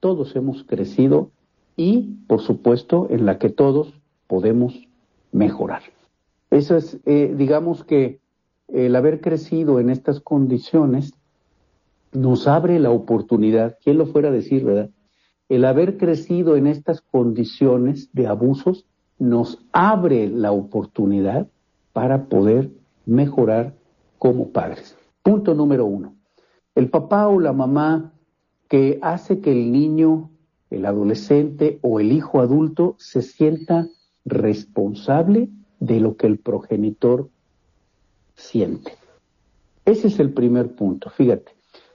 todos 0.00 0.34
hemos 0.36 0.64
crecido 0.64 1.30
y, 1.76 2.16
por 2.26 2.40
supuesto, 2.40 3.06
en 3.10 3.26
la 3.26 3.38
que 3.38 3.50
todos 3.50 3.92
podemos 4.26 4.88
mejorar. 5.32 5.82
Eso 6.50 6.76
es, 6.76 6.98
eh, 7.04 7.34
digamos 7.36 7.84
que 7.84 8.20
el 8.68 8.94
haber 8.96 9.20
crecido 9.20 9.80
en 9.80 9.90
estas 9.90 10.20
condiciones 10.20 11.12
nos 12.12 12.48
abre 12.48 12.78
la 12.78 12.90
oportunidad, 12.90 13.76
¿quién 13.82 13.98
lo 13.98 14.06
fuera 14.06 14.28
a 14.28 14.32
decir, 14.32 14.64
verdad? 14.64 14.90
El 15.48 15.64
haber 15.64 15.96
crecido 15.96 16.56
en 16.56 16.66
estas 16.66 17.00
condiciones 17.00 18.08
de 18.12 18.26
abusos 18.26 18.86
nos 19.20 19.62
abre 19.70 20.28
la 20.28 20.50
oportunidad 20.50 21.46
para 21.92 22.24
poder 22.24 22.70
mejorar 23.06 23.74
como 24.18 24.48
padres. 24.48 24.96
Punto 25.22 25.54
número 25.54 25.84
uno. 25.84 26.14
El 26.74 26.88
papá 26.88 27.28
o 27.28 27.38
la 27.38 27.52
mamá 27.52 28.12
que 28.68 28.98
hace 29.02 29.40
que 29.40 29.52
el 29.52 29.70
niño, 29.70 30.30
el 30.70 30.86
adolescente 30.86 31.78
o 31.82 32.00
el 32.00 32.12
hijo 32.12 32.40
adulto 32.40 32.96
se 32.98 33.20
sienta 33.20 33.88
responsable 34.24 35.50
de 35.80 36.00
lo 36.00 36.16
que 36.16 36.26
el 36.26 36.38
progenitor 36.38 37.28
siente. 38.36 38.92
Ese 39.84 40.08
es 40.08 40.18
el 40.18 40.32
primer 40.32 40.74
punto, 40.74 41.10
fíjate. 41.10 41.52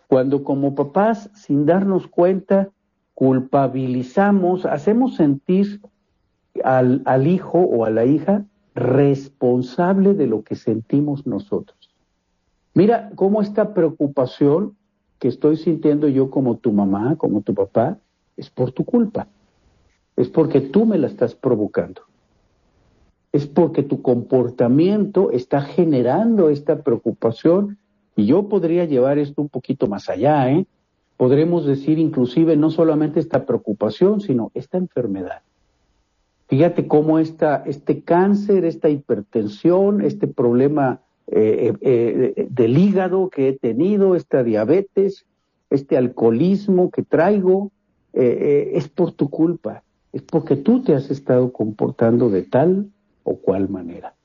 Cuando 0.07 0.43
como 0.43 0.75
papás, 0.75 1.31
sin 1.33 1.65
darnos 1.65 2.07
cuenta, 2.07 2.69
culpabilizamos, 3.15 4.65
hacemos 4.65 5.15
sentir 5.15 5.81
al, 6.63 7.27
hijo 7.27 7.59
o 7.59 7.85
a 7.85 7.89
la 7.89 8.05
hija 8.05 8.45
responsable 8.73 10.13
de 10.13 10.27
lo 10.27 10.43
que 10.43 10.55
sentimos 10.55 11.25
nosotros. 11.25 11.77
Mira 12.73 13.11
cómo 13.15 13.41
esta 13.41 13.73
preocupación 13.73 14.75
que 15.19 15.27
estoy 15.29 15.57
sintiendo 15.57 16.07
yo 16.07 16.29
como 16.29 16.57
tu 16.57 16.71
mamá, 16.71 17.15
como 17.15 17.41
tu 17.41 17.53
papá, 17.53 17.97
es 18.35 18.49
por 18.49 18.71
tu 18.71 18.83
culpa. 18.83 19.27
Es 20.15 20.29
porque 20.29 20.61
tú 20.61 20.85
me 20.85 20.97
la 20.97 21.07
estás 21.07 21.35
provocando. 21.35 22.01
Es 23.31 23.47
porque 23.47 23.83
tu 23.83 24.01
comportamiento 24.01 25.31
está 25.31 25.61
generando 25.61 26.49
esta 26.49 26.83
preocupación 26.83 27.77
y 28.15 28.25
yo 28.25 28.47
podría 28.47 28.85
llevar 28.85 29.17
esto 29.17 29.41
un 29.41 29.49
poquito 29.49 29.87
más 29.87 30.09
allá, 30.09 30.51
¿eh? 30.51 30.65
Podremos 31.17 31.65
decir 31.65 31.97
inclusive 31.97 32.57
no 32.57 32.69
solamente 32.69 33.21
esta 33.21 33.45
preocupación, 33.45 34.19
sino 34.19 34.51
esta 34.53 34.77
enfermedad. 34.77 35.41
Fíjate 36.47 36.87
cómo 36.87 37.17
esta, 37.19 37.63
este 37.65 38.01
cáncer, 38.03 38.65
esta 38.65 38.89
hipertensión, 38.89 40.01
este 40.01 40.27
problema 40.27 41.01
eh, 41.27 41.73
eh, 41.81 42.33
eh, 42.37 42.47
del 42.51 42.77
hígado 42.77 43.29
que 43.29 43.49
he 43.49 43.53
tenido, 43.57 44.15
esta 44.15 44.43
diabetes, 44.43 45.25
este 45.71 45.97
alcoholismo 45.97 46.91
que 46.91 47.03
traigo, 47.03 47.71
es 48.17 48.87
por 48.87 49.11
tu 49.11 49.29
culpa, 49.29 49.83
es 50.13 50.21
porque 50.21 50.55
tú 50.55 50.81
te 50.81 50.95
has 50.95 51.11
estado 51.11 51.51
comportando 51.51 52.29
de 52.29 52.43
tal 52.43 52.89
o 53.23 53.35
cual 53.35 53.67
manera. 53.67 54.15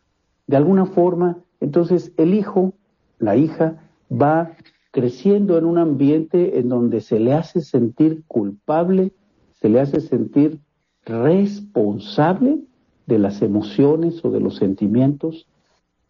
De 0.46 0.56
alguna 0.56 0.86
forma, 0.86 1.38
entonces 1.58 2.12
el 2.16 2.34
hijo, 2.34 2.72
la 3.18 3.34
hija, 3.34 3.82
va 4.10 4.52
creciendo 4.92 5.58
en 5.58 5.64
un 5.64 5.78
ambiente 5.78 6.60
en 6.60 6.68
donde 6.68 7.00
se 7.00 7.18
le 7.18 7.32
hace 7.32 7.62
sentir 7.62 8.22
culpable, 8.28 9.12
se 9.54 9.68
le 9.68 9.80
hace 9.80 10.00
sentir 10.00 10.60
responsable 11.04 12.60
de 13.06 13.18
las 13.18 13.42
emociones 13.42 14.24
o 14.24 14.30
de 14.30 14.40
los 14.40 14.56
sentimientos 14.56 15.46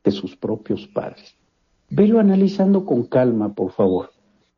de 0.05 0.11
sus 0.11 0.37
propios 0.37 0.87
padres. 0.87 1.37
Velo 1.89 2.21
analizando 2.21 2.85
con 2.85 3.05
calma, 3.05 3.55
por 3.55 3.73
favor. 3.73 4.11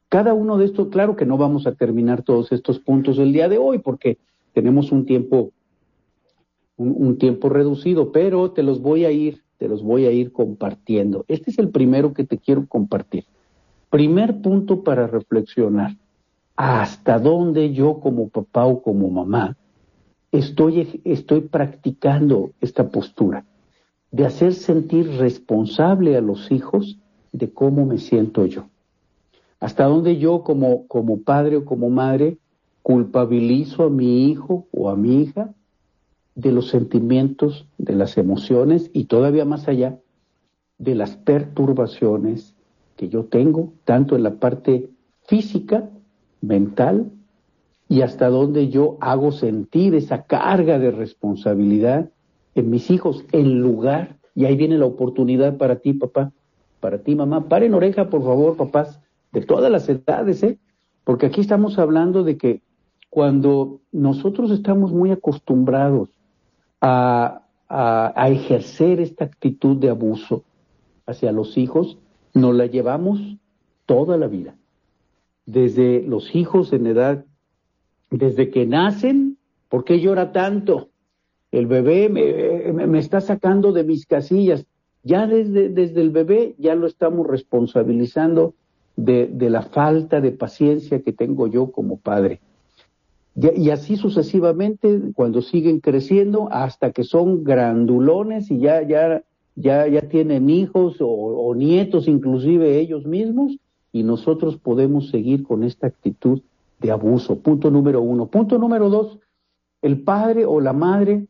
Cada 0.09 0.35
uno 0.35 0.59
de 0.59 0.66
estos, 0.66 0.88
claro 0.88 1.16
que 1.16 1.25
no 1.25 1.38
vamos 1.38 1.66
a 1.66 1.75
terminar 1.75 2.23
todos 2.23 2.53
estos 2.53 2.79
puntos 2.79 3.18
el 3.18 3.33
día 3.33 3.49
de 3.49 3.59
hoy 3.59 3.79
porque 3.79 4.18
tenemos 4.53 4.92
un 4.92 5.07
tiempo, 5.07 5.53
un, 6.77 7.16
tiempo 7.16 7.49
reducido, 7.49 8.12
pero 8.12 8.51
te 8.51 8.62
los 8.62 8.83
voy 8.83 9.07
a 9.07 9.11
ir, 9.11 9.42
te 9.57 9.68
los 9.68 9.83
voy 9.83 10.05
a 10.05 10.12
ir 10.12 10.33
compartiendo. 10.33 11.25
Este 11.29 11.51
es 11.51 11.59
el 11.59 11.71
primero 11.71 12.12
que 12.12 12.25
te 12.25 12.37
quiero 12.37 12.66
compartir. 12.66 13.25
Primer 13.88 14.42
punto 14.42 14.85
para 14.85 15.07
reflexionar. 15.07 15.97
¿Hasta 16.57 17.18
dónde 17.18 17.73
yo 17.73 17.99
como 18.01 18.29
papá 18.29 18.66
o 18.66 18.83
como 18.83 19.09
mamá 19.09 19.57
estoy, 20.33 21.01
estoy 21.05 21.42
practicando 21.42 22.53
esta 22.61 22.88
postura 22.88 23.45
de 24.11 24.27
hacer 24.27 24.55
sentir 24.55 25.09
responsable 25.18 26.16
a 26.16 26.21
los 26.21 26.51
hijos 26.51 26.99
de 27.33 27.51
cómo 27.51 27.87
me 27.87 27.99
siento 27.99 28.45
yo. 28.47 28.66
Hasta 29.61 29.85
dónde 29.85 30.18
yo 30.18 30.42
como, 30.42 30.87
como 30.88 31.23
padre 31.23 31.57
o 31.57 31.64
como 31.64 31.88
madre 31.88 32.38
culpabilizo 32.83 33.85
a 33.85 33.90
mi 33.90 34.29
hijo 34.29 34.66
o 34.73 34.90
a 34.90 34.97
mi 34.97 35.23
hija 35.23 35.55
de 36.35 36.51
los 36.51 36.68
sentimientos, 36.68 37.66
de 37.79 37.95
las 37.95 38.18
emociones 38.18 38.90
y 38.92 39.05
todavía 39.05 39.45
más 39.45 39.68
allá 39.68 39.99
de 40.79 40.95
las 40.95 41.16
perturbaciones 41.16 42.55
que 42.97 43.09
yo 43.09 43.25
tengo, 43.25 43.73
tanto 43.85 44.16
en 44.16 44.25
la 44.25 44.35
parte 44.35 44.90
física, 45.23 45.88
mental 46.40 47.11
y 47.92 48.00
hasta 48.00 48.31
dónde 48.31 48.70
yo 48.70 48.96
hago 49.02 49.33
sentir 49.33 49.94
esa 49.94 50.22
carga 50.22 50.78
de 50.78 50.90
responsabilidad 50.90 52.09
en 52.55 52.70
mis 52.70 52.90
hijos, 52.90 53.22
en 53.33 53.61
lugar, 53.61 54.16
y 54.35 54.46
ahí 54.46 54.57
viene 54.57 54.78
la 54.78 54.87
oportunidad 54.87 55.59
para 55.59 55.76
ti, 55.76 55.92
papá, 55.92 56.33
para 56.81 57.02
ti, 57.02 57.14
mamá. 57.14 57.50
Paren 57.50 57.74
oreja, 57.74 58.09
por 58.09 58.22
favor, 58.22 58.57
papás, 58.57 58.98
de 59.31 59.42
todas 59.42 59.70
las 59.70 59.90
edades, 59.90 60.42
¿eh? 60.42 60.59
Porque 61.05 61.26
aquí 61.26 61.42
estamos 61.42 61.78
hablando 61.78 62.24
de 62.24 62.38
que 62.38 62.62
cuando 63.11 63.83
nosotros 63.92 64.50
estamos 64.52 64.90
muy 64.90 65.11
acostumbrados 65.11 66.09
a, 66.81 67.42
a, 67.68 68.31
ejercer 68.31 69.00
esta 69.00 69.26
actitud 69.26 69.76
de 69.76 69.90
abuso 69.90 70.44
hacia 71.05 71.31
los 71.31 71.59
hijos, 71.59 71.98
nos 72.33 72.55
la 72.55 72.64
llevamos 72.64 73.20
toda 73.85 74.16
la 74.16 74.28
vida. 74.28 74.55
Desde 75.44 76.00
los 76.07 76.35
hijos 76.35 76.72
en 76.72 76.87
edad, 76.87 77.26
desde 78.12 78.51
que 78.51 78.66
nacen, 78.66 79.38
¿por 79.68 79.85
qué 79.85 79.98
llora 79.98 80.33
tanto? 80.33 80.90
El 81.51 81.66
bebé 81.66 82.09
me, 82.09 82.98
está 82.98 83.20
sacando 83.20 83.72
de 83.72 83.85
mis 83.85 84.07
casillas. 84.07 84.66
Ya 85.03 85.27
desde, 85.27 85.70
desde 85.70 86.01
el 86.01 86.11
bebé 86.11 86.55
ya 86.59 86.75
lo 86.75 86.87
estamos 86.87 87.27
responsabilizando 87.27 88.55
de, 88.96 89.29
la 89.51 89.62
falta 89.62 90.20
de 90.20 90.31
paciencia 90.31 91.01
que 91.01 91.12
tengo 91.12 91.46
yo 91.46 91.72
como 91.72 91.96
padre. 91.96 92.40
Y 93.35 93.70
así 93.70 93.96
sucesivamente, 93.96 95.01
cuando 95.14 95.40
siguen 95.40 95.81
creciendo, 95.81 96.48
hasta 96.53 96.92
que 96.92 97.03
son 97.03 97.44
grandulones 97.44 98.51
y 98.51 98.59
ya, 98.59 98.87
ya, 98.87 99.22
ya, 99.57 99.88
ya 99.88 100.03
tienen 100.03 100.51
hijos 100.51 100.96
o, 101.01 101.55
nietos, 101.55 102.09
inclusive 102.09 102.79
ellos 102.79 103.07
mismos, 103.07 103.57
y 103.90 104.03
nosotros 104.03 104.59
podemos 104.59 105.09
seguir 105.09 105.44
con 105.44 105.64
esta 105.64 105.87
actitud 105.87 106.42
de 106.83 106.90
abuso. 106.90 107.38
Punto 107.38 107.71
número 107.71 108.03
uno. 108.03 108.27
Punto 108.27 108.59
número 108.59 108.90
dos, 108.90 109.18
el 109.81 110.03
padre 110.03 110.45
o 110.45 110.61
la 110.61 110.73
madre 110.73 111.27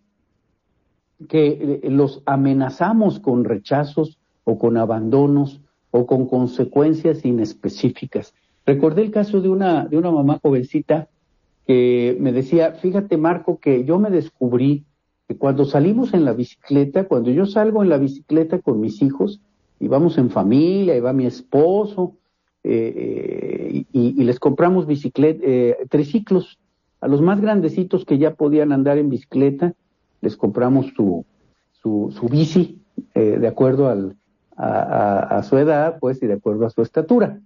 que 1.29 1.81
eh, 1.85 1.91
los 1.91 2.23
amenazamos 2.27 3.21
con 3.21 3.45
rechazos 3.45 4.19
o 4.45 4.59
con 4.59 4.77
abandonos 4.77 5.61
o 5.91 6.07
con 6.07 6.27
consecuencias 6.27 7.25
inespecíficas. 7.25 8.35
Recordé 8.67 9.03
el 9.03 9.11
caso 9.11 9.41
de 9.41 9.49
una, 9.49 9.87
de 9.87 9.99
una 9.99 10.11
mamá 10.11 10.41
jovencita 10.43 11.09
que 11.67 12.17
me 12.19 12.33
decía, 12.33 12.73
fíjate 12.73 13.17
Marco, 13.17 13.59
que 13.59 13.85
yo 13.85 13.99
me 13.99 14.11
descubrí 14.11 14.85
que 15.29 15.37
cuando 15.37 15.65
salimos 15.65 16.13
en 16.15 16.25
la 16.25 16.33
bicicleta, 16.33 17.05
cuando 17.05 17.31
yo 17.31 17.47
salgo 17.47 17.83
en 17.83 17.89
la 17.89 17.99
bicicleta 17.99 18.61
con 18.61 18.81
mis 18.81 19.01
hijos, 19.03 19.41
y 19.79 19.89
vamos 19.89 20.17
en 20.19 20.31
familia, 20.31 20.97
y 20.97 21.01
va 21.01 21.13
mi 21.13 21.27
esposo, 21.27 22.17
eh, 22.65 22.95
eh, 22.97 23.85
y, 23.93 24.25
les 24.25 24.39
compramos 24.39 24.87
bicicleta, 24.87 25.41
eh, 25.45 25.77
triciclos, 25.89 26.59
a 27.01 27.09
los 27.09 27.21
más 27.21 27.41
grandecitos 27.41 28.05
que 28.05 28.19
ya 28.19 28.35
podían 28.35 28.73
andar 28.73 28.99
en 28.99 29.09
bicicleta, 29.09 29.75
les 30.21 30.37
compramos 30.37 30.87
su, 30.95 31.25
su, 31.73 32.15
su 32.17 32.29
bici, 32.29 32.81
de 33.15 33.49
acuerdo 33.49 33.89
al, 33.89 34.17
a, 34.57 35.43
su 35.43 35.59
edad, 35.59 35.99
pues, 35.99 36.23
y 36.23 36.27
de 36.27 36.35
acuerdo 36.35 36.67
a 36.67 36.71
su 36.71 36.83
estatura. 36.83 37.41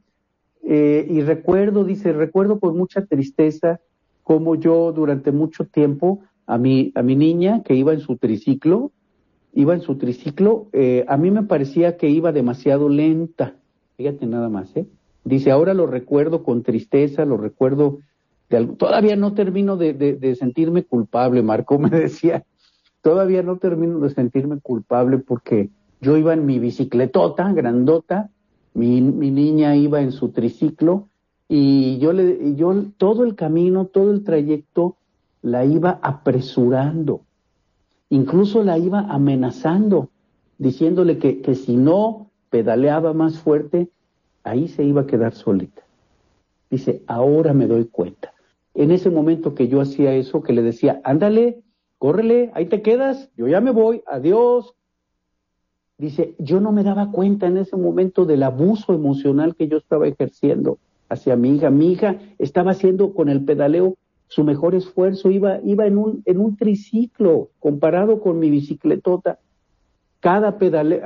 y 0.63 1.21
recuerdo, 1.23 1.85
dice, 1.85 2.13
recuerdo 2.13 2.61
con 2.61 2.77
mucha 2.77 3.07
tristeza 3.07 3.81
como 4.23 4.57
yo 4.57 4.93
durante 4.93 5.33
mucho 5.33 5.65
tiempo 5.65 6.21
a 6.47 6.59
mi, 6.59 6.93
a 6.95 7.03
mi 7.03 7.17
niña 7.17 7.63
que 7.63 7.75
iba 7.75 7.95
en 7.95 8.01
su 8.01 8.17
triciclo, 8.17 8.93
iba 9.57 9.73
en 9.73 9.81
su 9.81 9.97
triciclo, 9.97 10.69
eh, 10.73 11.05
a 11.09 11.17
mí 11.17 11.31
me 11.31 11.43
parecía 11.43 11.97
que 11.97 12.09
iba 12.11 12.31
demasiado 12.31 12.89
lenta. 12.91 13.55
Fíjate 13.97 14.27
nada 14.27 14.51
más, 14.51 14.77
¿eh? 14.77 14.87
Dice, 15.27 15.51
ahora 15.51 15.75
lo 15.75 15.89
recuerdo 15.89 16.45
con 16.45 16.63
tristeza, 16.63 17.25
lo 17.25 17.37
recuerdo 17.37 17.99
de 18.49 18.59
algo. 18.59 18.75
Todavía 18.75 19.17
no 19.17 19.35
termino 19.35 19.77
de, 19.77 20.37
sentirme 20.39 20.85
culpable, 20.85 21.43
Marco 21.43 21.79
me 21.81 21.91
decía. 21.91 22.45
Todavía 23.03 23.43
no 23.43 23.57
termino 23.59 23.99
de 23.99 24.11
sentirme 24.11 24.61
culpable 24.61 25.19
porque 25.19 25.71
yo 26.01 26.17
iba 26.17 26.33
en 26.33 26.47
mi 26.47 26.61
bicicletota 26.61 27.53
grandota, 27.53 28.31
mi, 28.73 29.01
mi 29.01 29.33
niña 29.33 29.75
iba 29.75 30.01
en 30.01 30.13
su 30.13 30.29
triciclo 30.29 31.09
y 31.49 31.99
yo 31.99 32.13
le, 32.13 32.55
yo 32.55 32.85
todo 32.97 33.25
el 33.25 33.35
camino, 33.35 33.87
todo 33.87 34.13
el 34.13 34.23
trayecto 34.23 34.97
la 35.43 35.65
iba 35.65 35.99
apresurando, 36.03 37.23
incluso 38.11 38.63
la 38.63 38.79
iba 38.79 39.01
amenazando, 39.01 40.11
diciéndole 40.59 41.19
que, 41.19 41.41
que 41.41 41.57
si 41.57 41.77
no 41.77 42.31
pedaleaba 42.51 43.13
más 43.13 43.39
fuerte, 43.39 43.89
ahí 44.47 44.69
se 44.69 44.85
iba 44.85 45.03
a 45.03 45.07
quedar 45.07 45.35
solita. 45.35 45.83
Dice, 46.71 47.03
ahora 47.07 47.53
me 47.53 47.67
doy 47.67 47.87
cuenta. 47.87 48.33
En 48.75 48.91
ese 48.91 49.11
momento 49.11 49.55
que 49.55 49.69
yo 49.69 49.81
hacía 49.81 50.15
eso, 50.15 50.43
que 50.43 50.53
le 50.53 50.63
decía, 50.63 51.01
ándale, 51.05 51.63
córrele, 51.99 52.51
ahí 52.55 52.67
te 52.67 52.83
quedas, 52.83 53.31
yo 53.37 53.49
ya 53.49 53.61
me 53.61 53.71
voy, 53.71 54.03
adiós. 54.07 54.75
Dice, 55.99 56.35
yo 56.39 56.61
no 56.61 56.73
me 56.73 56.85
daba 56.85 57.11
cuenta 57.11 57.47
en 57.47 57.57
ese 57.57 57.77
momento 57.77 58.25
del 58.25 58.43
abuso 58.43 58.95
emocional 58.95 59.57
que 59.57 59.69
yo 59.69 59.79
estaba 59.79 60.07
ejerciendo 60.07 60.79
hacia 61.09 61.37
mi 61.37 61.57
hija. 61.57 61.71
Mi 61.71 61.93
hija 61.93 62.19
estaba 62.39 62.73
haciendo 62.73 63.15
con 63.15 63.29
el 63.29 63.45
pedaleo 63.45 63.97
su 64.29 64.45
mejor 64.45 64.75
esfuerzo, 64.75 65.31
iba, 65.31 65.61
iba 65.65 65.87
en, 65.87 65.99
un, 65.99 66.23
en 66.25 66.41
un 66.41 66.57
triciclo 66.57 67.51
comparado 67.61 68.21
con 68.21 68.39
mi 68.39 68.51
bicicletota. 68.51 69.39
Cada 70.21 70.59
pedaleo, 70.59 71.03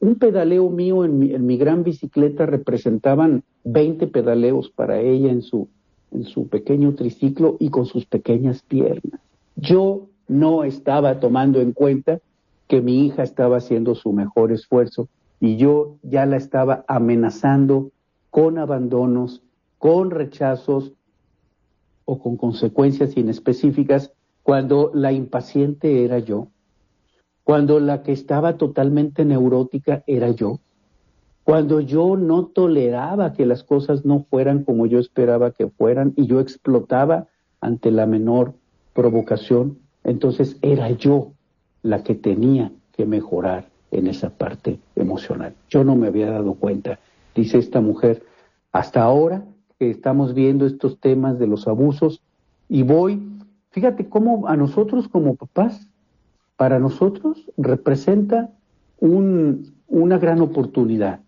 un 0.00 0.14
pedaleo 0.16 0.70
mío 0.70 1.04
en 1.04 1.18
mi, 1.18 1.34
en 1.34 1.46
mi 1.46 1.56
gran 1.56 1.82
bicicleta 1.82 2.46
representaban 2.46 3.42
20 3.64 4.06
pedaleos 4.06 4.70
para 4.70 5.00
ella 5.00 5.30
en 5.30 5.42
su, 5.42 5.68
en 6.12 6.24
su 6.24 6.48
pequeño 6.48 6.94
triciclo 6.94 7.56
y 7.58 7.70
con 7.70 7.86
sus 7.86 8.06
pequeñas 8.06 8.62
piernas. 8.62 9.20
Yo 9.56 10.08
no 10.28 10.64
estaba 10.64 11.20
tomando 11.20 11.60
en 11.60 11.72
cuenta 11.72 12.20
que 12.68 12.80
mi 12.80 13.06
hija 13.06 13.22
estaba 13.22 13.58
haciendo 13.58 13.94
su 13.94 14.12
mejor 14.12 14.52
esfuerzo 14.52 15.08
y 15.40 15.56
yo 15.56 15.96
ya 16.02 16.24
la 16.24 16.36
estaba 16.36 16.84
amenazando 16.88 17.90
con 18.30 18.58
abandonos, 18.58 19.42
con 19.78 20.10
rechazos 20.10 20.92
o 22.04 22.18
con 22.18 22.36
consecuencias 22.36 23.16
inespecíficas 23.16 24.12
cuando 24.42 24.90
la 24.94 25.12
impaciente 25.12 26.04
era 26.04 26.18
yo, 26.18 26.48
cuando 27.44 27.80
la 27.80 28.02
que 28.02 28.12
estaba 28.12 28.56
totalmente 28.56 29.24
neurótica 29.24 30.02
era 30.06 30.30
yo, 30.30 30.60
cuando 31.44 31.80
yo 31.80 32.16
no 32.16 32.46
toleraba 32.46 33.32
que 33.32 33.46
las 33.46 33.64
cosas 33.64 34.04
no 34.04 34.24
fueran 34.30 34.64
como 34.64 34.86
yo 34.86 34.98
esperaba 34.98 35.50
que 35.50 35.68
fueran 35.68 36.12
y 36.16 36.26
yo 36.26 36.40
explotaba 36.40 37.26
ante 37.60 37.90
la 37.90 38.06
menor 38.06 38.54
provocación, 38.94 39.78
entonces 40.04 40.56
era 40.62 40.90
yo 40.90 41.32
la 41.82 42.04
que 42.04 42.14
tenía 42.14 42.70
que 42.92 43.06
mejorar 43.06 43.68
en 43.90 44.06
esa 44.06 44.30
parte 44.30 44.78
emocional. 44.94 45.54
Yo 45.68 45.82
no 45.82 45.96
me 45.96 46.06
había 46.06 46.30
dado 46.30 46.54
cuenta 46.54 46.98
dice 47.34 47.58
esta 47.58 47.80
mujer, 47.80 48.22
hasta 48.72 49.02
ahora 49.02 49.44
que 49.78 49.90
estamos 49.90 50.34
viendo 50.34 50.66
estos 50.66 50.98
temas 51.00 51.38
de 51.38 51.46
los 51.46 51.66
abusos 51.66 52.22
y 52.68 52.82
voy, 52.82 53.22
fíjate 53.70 54.08
cómo 54.08 54.48
a 54.48 54.56
nosotros 54.56 55.08
como 55.08 55.36
papás, 55.36 55.88
para 56.62 56.78
nosotros 56.78 57.50
representa 57.56 58.52
un, 59.00 59.74
una 59.88 60.18
gran 60.18 60.40
oportunidad 60.40 61.18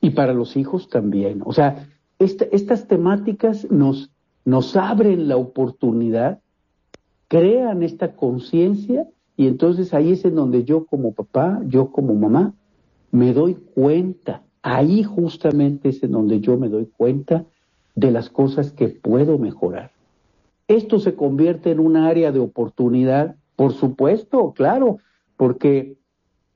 y 0.00 0.10
para 0.10 0.32
los 0.32 0.56
hijos 0.56 0.88
también. 0.88 1.42
O 1.44 1.52
sea, 1.52 1.88
estas 2.20 2.86
temáticas 2.86 3.68
nos, 3.72 4.12
nos 4.44 4.76
abren 4.76 5.26
la 5.26 5.36
oportunidad, 5.36 6.38
crean 7.26 7.82
esta 7.82 8.14
conciencia 8.14 9.08
y 9.36 9.48
entonces 9.48 9.92
ahí 9.94 10.12
es 10.12 10.24
en 10.24 10.36
donde 10.36 10.62
yo 10.62 10.86
como 10.86 11.12
papá, 11.12 11.60
yo 11.66 11.90
como 11.90 12.14
mamá, 12.14 12.54
me 13.10 13.32
doy 13.32 13.54
cuenta 13.74 14.42
ahí 14.62 15.02
justamente 15.02 15.88
es 15.88 16.04
en 16.04 16.12
donde 16.12 16.38
yo 16.38 16.56
me 16.56 16.68
doy 16.68 16.86
cuenta 16.86 17.46
de 17.96 18.12
las 18.12 18.30
cosas 18.30 18.70
que 18.70 18.90
puedo 18.90 19.38
mejorar. 19.38 19.90
Esto 20.68 21.00
se 21.00 21.16
convierte 21.16 21.72
en 21.72 21.80
un 21.80 21.96
área 21.96 22.30
de 22.30 22.38
oportunidad, 22.38 23.34
por 23.56 23.72
supuesto, 23.72 24.52
claro, 24.52 24.98
porque 25.36 25.96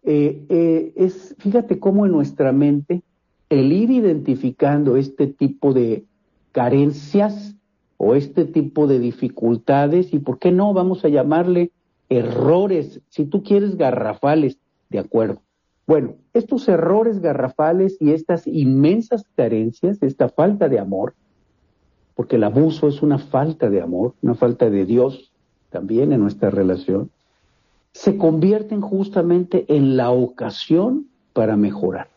eh, 0.03 0.45
eh, 0.49 0.93
es, 0.97 1.35
fíjate 1.39 1.79
cómo 1.79 2.07
en 2.07 2.13
nuestra 2.13 2.53
mente 2.53 3.03
el 3.49 3.73
ir 3.73 3.91
identificando 3.91 4.97
este 4.97 5.27
tipo 5.27 5.73
de 5.73 6.05
carencias 6.53 7.55
o 7.97 8.15
este 8.15 8.45
tipo 8.45 8.87
de 8.87 8.99
dificultades, 9.01 10.13
y 10.15 10.19
por 10.19 10.39
qué 10.39 10.53
no 10.53 10.73
vamos 10.73 11.05
a 11.05 11.09
llamarle 11.09 11.73
errores, 12.09 13.01
si 13.09 13.25
tú 13.25 13.43
quieres 13.43 13.77
garrafales, 13.77 14.59
de 14.89 15.01
acuerdo, 15.01 15.43
bueno, 15.87 16.15
estos 16.33 16.69
errores 16.69 17.21
garrafales 17.21 17.97
y 18.01 18.13
estas 18.13 18.47
inmensas 18.47 19.25
carencias, 19.35 20.03
esta 20.03 20.29
falta 20.29 20.69
de 20.69 20.79
amor, 20.79 21.15
porque 22.15 22.37
el 22.37 22.45
abuso 22.45 22.89
es 22.89 23.03
una 23.03 23.19
falta 23.19 23.71
de 23.71 23.81
amor, 23.81 24.15
una 24.23 24.35
falta 24.35 24.69
de 24.69 24.85
Dios 24.85 25.33
también 25.71 26.13
en 26.13 26.21
nuestra 26.21 26.51
relación, 26.51 27.11
se 27.93 28.17
convierten 28.17 28.81
justamente 28.81 29.65
en 29.69 29.97
la 29.97 30.11
ocasión 30.11 31.07
para 31.33 31.57
mejorar. 31.57 32.09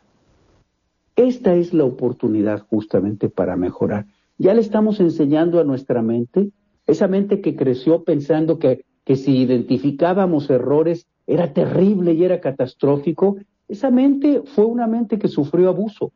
Esta 1.16 1.56
es 1.56 1.74
la 1.74 1.84
oportunidad 1.84 2.66
justamente 2.68 3.30
para 3.30 3.56
mejorar. 3.56 4.06
Ya 4.38 4.54
le 4.54 4.62
estamos 4.62 5.00
enseñando 5.00 5.60
a 5.60 5.64
nuestra 5.64 6.02
mente, 6.02 6.52
esa 6.88 7.08
mente 7.08 7.42
que 7.42 7.56
creció 7.56 8.04
pensando 8.04 8.60
que, 8.60 8.86
que 9.06 9.16
si 9.16 9.38
identificábamos 9.38 10.50
errores 10.50 11.06
era 11.28 11.54
terrible 11.54 12.14
y 12.14 12.24
era 12.24 12.42
catastrófico, 12.42 13.38
esa 13.68 13.90
mente 13.90 14.42
fue 14.46 14.66
una 14.66 14.88
mente 14.88 15.18
que 15.18 15.28
sufrió 15.28 15.70
abuso, 15.70 16.12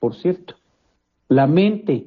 por 0.00 0.14
cierto. 0.14 0.54
La 1.28 1.46
mente 1.46 2.06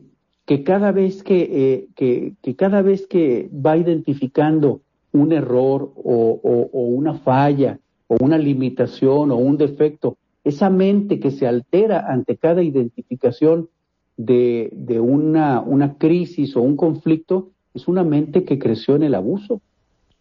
que 0.51 0.65
cada 0.65 0.91
vez 0.91 1.23
que, 1.23 1.39
eh, 1.49 1.87
que, 1.95 2.55
cada 2.57 2.81
vez 2.81 3.07
que 3.07 3.49
va 3.53 3.77
identificando 3.77 4.81
un 5.13 5.31
error 5.31 5.93
o, 5.95 6.41
una 6.73 7.13
falla 7.19 7.79
o 8.07 8.17
una 8.19 8.37
limitación 8.37 9.31
o 9.31 9.37
un 9.37 9.55
defecto, 9.55 10.17
esa 10.43 10.69
mente 10.69 11.21
que 11.21 11.31
se 11.31 11.47
altera 11.47 12.05
ante 12.05 12.35
cada 12.35 12.63
identificación 12.63 13.69
de, 14.17 14.69
de 14.73 14.99
una, 14.99 15.61
una 15.61 15.93
crisis 15.97 16.57
o 16.57 16.61
un 16.61 16.75
conflicto, 16.75 17.51
es 17.73 17.87
una 17.87 18.03
mente 18.03 18.43
que 18.43 18.59
creció 18.59 18.97
en 18.97 19.03
el 19.03 19.15
abuso. 19.15 19.61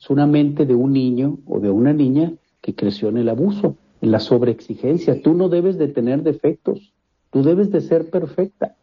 Es 0.01 0.11
una 0.11 0.29
mente 0.29 0.65
de 0.65 0.77
un 0.77 0.93
niño 0.93 1.39
o 1.45 1.59
de 1.59 1.71
una 1.71 1.93
niña 1.93 2.35
que 2.61 2.77
creció 2.77 3.09
en 3.09 3.17
el 3.17 3.31
abuso, 3.31 3.75
en 4.01 4.13
la 4.13 4.21
sobreexigencia. 4.21 5.21
Tú 5.23 5.35
no 5.35 5.49
debes 5.49 5.77
de 5.77 5.89
tener 5.89 6.23
defectos, 6.23 6.93
tú 7.33 7.43
debes 7.43 7.73
de 7.73 7.81
ser 7.81 8.11
perfecta, 8.11 8.77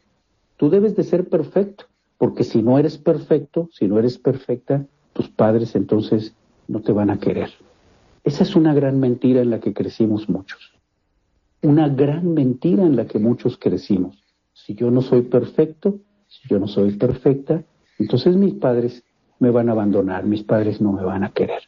tú 0.57 0.69
debes 0.69 0.95
de 0.95 1.03
ser 1.03 1.29
perfecto, 1.29 1.85
porque 2.17 2.43
si 2.43 2.61
no 2.61 2.77
eres 2.77 2.97
perfecto, 2.97 3.69
si 3.71 3.87
no 3.87 3.99
eres 3.99 4.17
perfecta, 4.17 4.85
tus 5.13 5.29
padres 5.29 5.75
entonces 5.75 6.35
no 6.67 6.81
te 6.81 6.91
van 6.91 7.09
a 7.09 7.19
querer. 7.19 7.49
Esa 8.23 8.43
es 8.43 8.55
una 8.55 8.73
gran 8.73 8.99
mentira 8.99 9.41
en 9.41 9.51
la 9.51 9.59
que 9.59 9.73
crecimos 9.73 10.27
muchos. 10.27 10.73
Una 11.61 11.87
gran 11.87 12.33
mentira 12.33 12.83
en 12.83 12.95
la 12.95 13.05
que 13.05 13.19
muchos 13.19 13.57
crecimos. 13.57 14.21
Si 14.53 14.75
yo 14.75 14.91
no 14.91 15.01
soy 15.01 15.21
perfecto, 15.21 15.99
si 16.27 16.47
yo 16.49 16.59
no 16.59 16.67
soy 16.67 16.95
perfecta, 16.97 17.63
entonces 17.99 18.35
mis 18.35 18.53
padres 18.55 19.03
me 19.39 19.49
van 19.49 19.69
a 19.69 19.71
abandonar, 19.71 20.25
mis 20.25 20.43
padres 20.43 20.81
no 20.81 20.91
me 20.91 21.03
van 21.03 21.23
a 21.23 21.31
querer. 21.31 21.63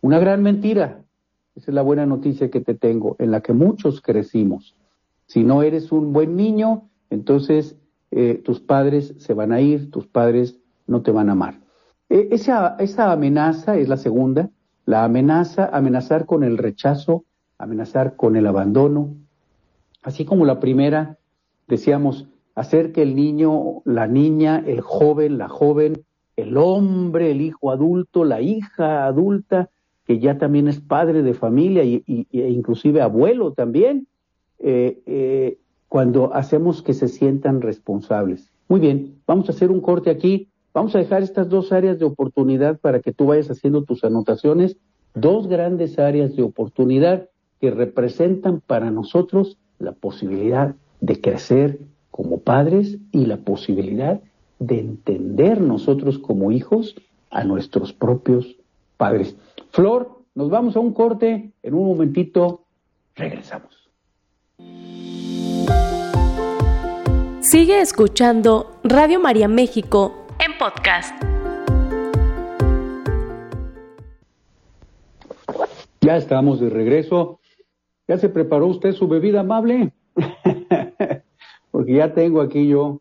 Una 0.00 0.18
gran 0.18 0.42
mentira. 0.42 1.04
Esa 1.54 1.70
es 1.70 1.74
la 1.74 1.82
buena 1.82 2.06
noticia 2.06 2.50
que 2.50 2.60
te 2.60 2.74
tengo, 2.74 3.16
en 3.18 3.30
la 3.30 3.40
que 3.40 3.52
muchos 3.52 4.00
crecimos. 4.00 4.76
Si 5.26 5.42
no 5.42 5.62
eres 5.62 5.92
un 5.92 6.12
buen 6.12 6.36
niño, 6.36 6.88
entonces 7.10 7.76
eh, 8.10 8.40
tus 8.44 8.60
padres 8.60 9.14
se 9.18 9.34
van 9.34 9.52
a 9.52 9.60
ir, 9.60 9.90
tus 9.90 10.06
padres 10.06 10.58
no 10.86 11.02
te 11.02 11.10
van 11.10 11.28
a 11.28 11.32
amar. 11.32 11.60
E, 12.08 12.28
esa, 12.30 12.76
esa 12.78 13.12
amenaza 13.12 13.76
es 13.76 13.88
la 13.88 13.96
segunda, 13.96 14.50
la 14.86 15.04
amenaza, 15.04 15.68
amenazar 15.72 16.26
con 16.26 16.42
el 16.42 16.56
rechazo, 16.56 17.24
amenazar 17.58 18.16
con 18.16 18.36
el 18.36 18.46
abandono, 18.46 19.14
así 20.02 20.24
como 20.24 20.46
la 20.46 20.60
primera, 20.60 21.18
decíamos, 21.66 22.28
hacer 22.54 22.92
que 22.92 23.02
el 23.02 23.14
niño, 23.14 23.82
la 23.84 24.06
niña, 24.06 24.62
el 24.66 24.80
joven, 24.80 25.38
la 25.38 25.48
joven, 25.48 26.04
el 26.36 26.56
hombre, 26.56 27.30
el 27.30 27.40
hijo 27.40 27.70
adulto, 27.70 28.24
la 28.24 28.40
hija 28.40 29.06
adulta, 29.06 29.70
que 30.06 30.18
ya 30.18 30.38
también 30.38 30.68
es 30.68 30.80
padre 30.80 31.22
de 31.22 31.34
familia 31.34 31.84
y, 31.84 32.02
e 32.06 32.48
inclusive 32.48 33.02
abuelo 33.02 33.52
también, 33.52 34.08
eh, 34.58 35.02
eh, 35.06 35.58
cuando 35.88 36.34
hacemos 36.34 36.82
que 36.82 36.94
se 36.94 37.08
sientan 37.08 37.60
responsables. 37.60 38.50
Muy 38.68 38.80
bien, 38.80 39.20
vamos 39.26 39.48
a 39.48 39.52
hacer 39.52 39.70
un 39.70 39.80
corte 39.80 40.10
aquí. 40.10 40.48
Vamos 40.74 40.94
a 40.94 40.98
dejar 40.98 41.22
estas 41.22 41.48
dos 41.48 41.72
áreas 41.72 41.98
de 41.98 42.04
oportunidad 42.04 42.78
para 42.78 43.00
que 43.00 43.12
tú 43.12 43.26
vayas 43.26 43.50
haciendo 43.50 43.84
tus 43.84 44.04
anotaciones. 44.04 44.76
Dos 45.14 45.48
grandes 45.48 45.98
áreas 45.98 46.36
de 46.36 46.42
oportunidad 46.42 47.28
que 47.60 47.70
representan 47.70 48.60
para 48.60 48.90
nosotros 48.90 49.56
la 49.78 49.92
posibilidad 49.92 50.74
de 51.00 51.20
crecer 51.20 51.80
como 52.10 52.40
padres 52.40 52.98
y 53.12 53.26
la 53.26 53.38
posibilidad 53.38 54.20
de 54.58 54.80
entender 54.80 55.60
nosotros 55.60 56.18
como 56.18 56.52
hijos 56.52 56.96
a 57.30 57.44
nuestros 57.44 57.92
propios 57.92 58.56
padres. 58.96 59.36
Flor, 59.70 60.18
nos 60.34 60.50
vamos 60.50 60.76
a 60.76 60.80
un 60.80 60.92
corte, 60.92 61.52
en 61.62 61.74
un 61.74 61.86
momentito 61.86 62.64
regresamos. 63.14 63.77
Sigue 67.50 67.80
escuchando 67.80 68.78
Radio 68.84 69.20
María 69.20 69.48
México 69.48 70.26
en 70.38 70.58
podcast. 70.58 71.16
Ya 76.02 76.18
estamos 76.18 76.60
de 76.60 76.68
regreso. 76.68 77.40
¿Ya 78.06 78.18
se 78.18 78.28
preparó 78.28 78.66
usted 78.66 78.92
su 78.92 79.08
bebida 79.08 79.40
amable? 79.40 79.94
Porque 81.70 81.94
ya 81.94 82.12
tengo 82.12 82.42
aquí 82.42 82.68
yo 82.68 83.00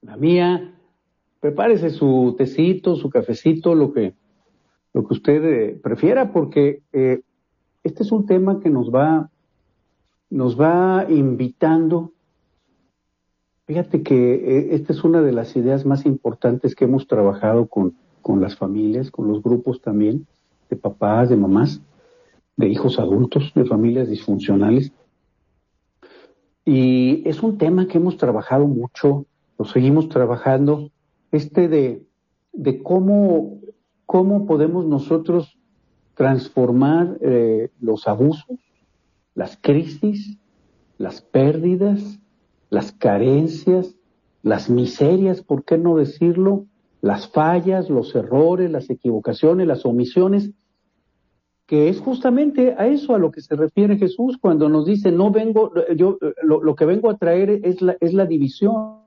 la 0.00 0.16
mía. 0.16 0.74
Prepárese 1.40 1.90
su 1.90 2.36
tecito, 2.38 2.96
su 2.96 3.10
cafecito, 3.10 3.74
lo 3.74 3.92
que, 3.92 4.14
lo 4.94 5.06
que 5.06 5.12
usted 5.12 5.44
eh, 5.44 5.80
prefiera, 5.82 6.32
porque 6.32 6.80
eh, 6.94 7.20
este 7.84 8.02
es 8.02 8.12
un 8.12 8.24
tema 8.24 8.60
que 8.60 8.70
nos 8.70 8.90
va, 8.90 9.28
nos 10.30 10.58
va 10.58 11.04
invitando 11.10 12.14
Fíjate 13.66 14.02
que 14.02 14.34
eh, 14.34 14.74
esta 14.76 14.92
es 14.92 15.02
una 15.02 15.22
de 15.22 15.32
las 15.32 15.56
ideas 15.56 15.84
más 15.84 16.06
importantes 16.06 16.76
que 16.76 16.84
hemos 16.84 17.08
trabajado 17.08 17.66
con, 17.66 17.96
con 18.22 18.40
las 18.40 18.56
familias, 18.56 19.10
con 19.10 19.26
los 19.26 19.42
grupos 19.42 19.80
también, 19.80 20.26
de 20.70 20.76
papás, 20.76 21.28
de 21.28 21.36
mamás, 21.36 21.80
de 22.56 22.68
hijos 22.68 22.98
adultos, 23.00 23.52
de 23.54 23.64
familias 23.64 24.08
disfuncionales. 24.08 24.92
Y 26.64 27.28
es 27.28 27.42
un 27.42 27.58
tema 27.58 27.88
que 27.88 27.98
hemos 27.98 28.16
trabajado 28.16 28.66
mucho, 28.68 29.26
lo 29.58 29.64
seguimos 29.64 30.08
trabajando, 30.08 30.90
este 31.32 31.68
de, 31.68 32.06
de 32.52 32.82
cómo, 32.82 33.58
cómo 34.06 34.46
podemos 34.46 34.86
nosotros 34.86 35.58
transformar 36.14 37.18
eh, 37.20 37.70
los 37.80 38.06
abusos, 38.06 38.58
las 39.34 39.58
crisis, 39.60 40.38
las 40.98 41.20
pérdidas, 41.20 42.20
las 42.76 42.92
carencias, 42.92 43.96
las 44.42 44.68
miserias, 44.68 45.40
¿por 45.40 45.64
qué 45.64 45.78
no 45.78 45.96
decirlo? 45.96 46.66
Las 47.00 47.26
fallas, 47.26 47.88
los 47.88 48.14
errores, 48.14 48.70
las 48.70 48.90
equivocaciones, 48.90 49.66
las 49.66 49.86
omisiones, 49.86 50.50
que 51.64 51.88
es 51.88 52.00
justamente 52.00 52.74
a 52.76 52.86
eso 52.86 53.14
a 53.14 53.18
lo 53.18 53.30
que 53.30 53.40
se 53.40 53.56
refiere 53.56 53.96
Jesús 53.96 54.36
cuando 54.38 54.68
nos 54.68 54.84
dice, 54.84 55.10
no 55.10 55.30
vengo, 55.30 55.72
yo 55.96 56.18
lo, 56.42 56.74
que 56.74 56.84
vengo 56.84 57.08
a 57.08 57.16
traer 57.16 57.60
es 57.64 57.80
la, 57.80 57.96
es 57.98 58.12
la 58.12 58.26
división, 58.26 58.98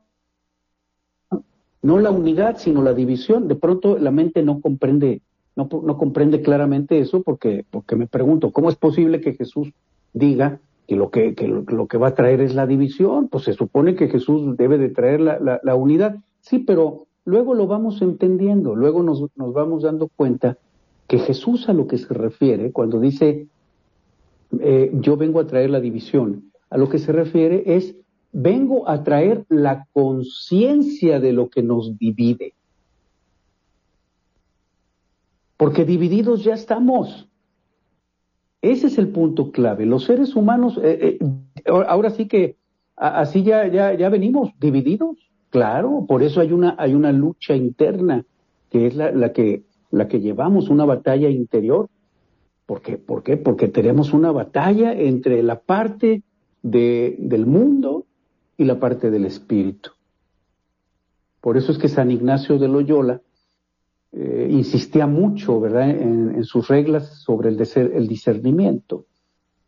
no 1.83 1.99
la 1.99 2.09
unidad, 2.09 2.57
sino 2.57 2.81
la 2.81 2.95
división. 2.95 3.47
De 3.47 3.55
pronto 3.55 3.99
la 3.99 4.09
mente 4.09 4.41
no 4.41 4.61
comprende, 4.61 5.21
no, 5.55 5.69
no 5.71 5.95
comprende 5.95 6.41
claramente 6.41 6.97
eso 6.97 7.21
porque, 7.21 7.67
porque 7.69 7.95
me 7.95 8.07
pregunto, 8.07 8.51
¿cómo 8.51 8.71
es 8.71 8.77
posible 8.77 9.21
que 9.21 9.35
Jesús 9.35 9.71
diga 10.11 10.59
que 10.89 10.95
lo 10.95 11.11
que, 11.11 11.35
lo, 11.67 11.87
que 11.87 11.99
va 11.99 12.07
a 12.07 12.15
traer 12.15 12.41
es 12.41 12.55
la 12.55 12.65
división, 12.65 13.27
pues 13.27 13.43
se 13.43 13.53
supone 13.53 13.93
que 13.93 14.07
Jesús 14.07 14.57
debe 14.57 14.79
de 14.79 14.89
traer 14.89 15.21
la, 15.21 15.59
la, 15.61 15.75
unidad. 15.75 16.15
Sí, 16.41 16.57
pero 16.57 17.05
luego 17.25 17.53
lo 17.53 17.67
vamos 17.67 18.01
entendiendo, 18.01 18.75
luego 18.75 19.03
nos, 19.03 19.23
nos 19.35 19.53
vamos 19.53 19.83
dando 19.83 20.07
cuenta 20.07 20.57
que 21.07 21.19
Jesús 21.19 21.69
a 21.69 21.73
lo 21.73 21.85
que 21.85 21.99
se 21.99 22.11
refiere 22.11 22.71
cuando 22.71 22.99
dice 22.99 23.45
eh, 24.59 24.89
yo 24.95 25.15
vengo 25.15 25.39
a 25.39 25.45
traer 25.45 25.69
la 25.69 25.79
división, 25.79 26.51
a 26.71 26.77
lo 26.79 26.89
que 26.89 26.97
se 26.97 27.11
refiere 27.11 27.61
es 27.67 27.95
vengo 28.31 28.89
a 28.89 29.03
traer 29.03 29.45
la 29.47 29.85
conciencia 29.93 31.19
de 31.19 31.33
lo 31.33 31.51
que 31.51 31.61
nos 31.61 31.99
divide. 31.99 32.55
Porque 35.55 35.85
divididos 35.85 36.43
ya 36.43 36.55
estamos. 36.55 37.28
Ese 38.61 38.87
es 38.87 38.97
el 38.97 39.09
punto 39.09 39.51
clave. 39.51 39.85
Los 39.85 40.05
seres 40.05 40.35
humanos, 40.35 40.79
eh, 40.83 41.17
eh, 41.19 41.29
ahora 41.65 42.09
sí 42.09 42.27
que 42.27 42.57
así 42.95 43.43
ya, 43.43 43.67
ya, 43.67 43.93
ya 43.93 44.09
venimos 44.09 44.51
divididos, 44.59 45.17
claro, 45.49 46.05
por 46.07 46.23
eso 46.23 46.41
hay 46.41 46.51
una, 46.51 46.75
hay 46.77 46.93
una 46.93 47.11
lucha 47.11 47.55
interna 47.55 48.25
que 48.69 48.87
es 48.87 48.95
la, 48.95 49.11
la, 49.11 49.31
que, 49.31 49.63
la 49.91 50.07
que 50.07 50.19
llevamos, 50.19 50.69
una 50.69 50.85
batalla 50.85 51.29
interior. 51.29 51.89
¿Por 52.65 52.81
qué? 52.81 52.97
¿Por 52.97 53.23
qué? 53.23 53.37
Porque 53.37 53.67
tenemos 53.67 54.13
una 54.13 54.31
batalla 54.31 54.93
entre 54.93 55.41
la 55.41 55.59
parte 55.59 56.21
de, 56.61 57.15
del 57.17 57.45
mundo 57.45 58.05
y 58.57 58.65
la 58.65 58.79
parte 58.79 59.09
del 59.09 59.25
espíritu. 59.25 59.91
Por 61.41 61.57
eso 61.57 61.71
es 61.71 61.77
que 61.77 61.87
San 61.87 62.11
Ignacio 62.11 62.59
de 62.59 62.67
Loyola 62.67 63.21
eh, 64.11 64.47
insistía 64.49 65.05
mucho, 65.05 65.59
¿verdad?, 65.59 65.89
en, 65.89 66.43
sus 66.43 66.67
reglas 66.67 67.21
sobre 67.21 67.49
el, 67.49 67.61
el, 67.93 68.07
discernimiento. 68.07 69.05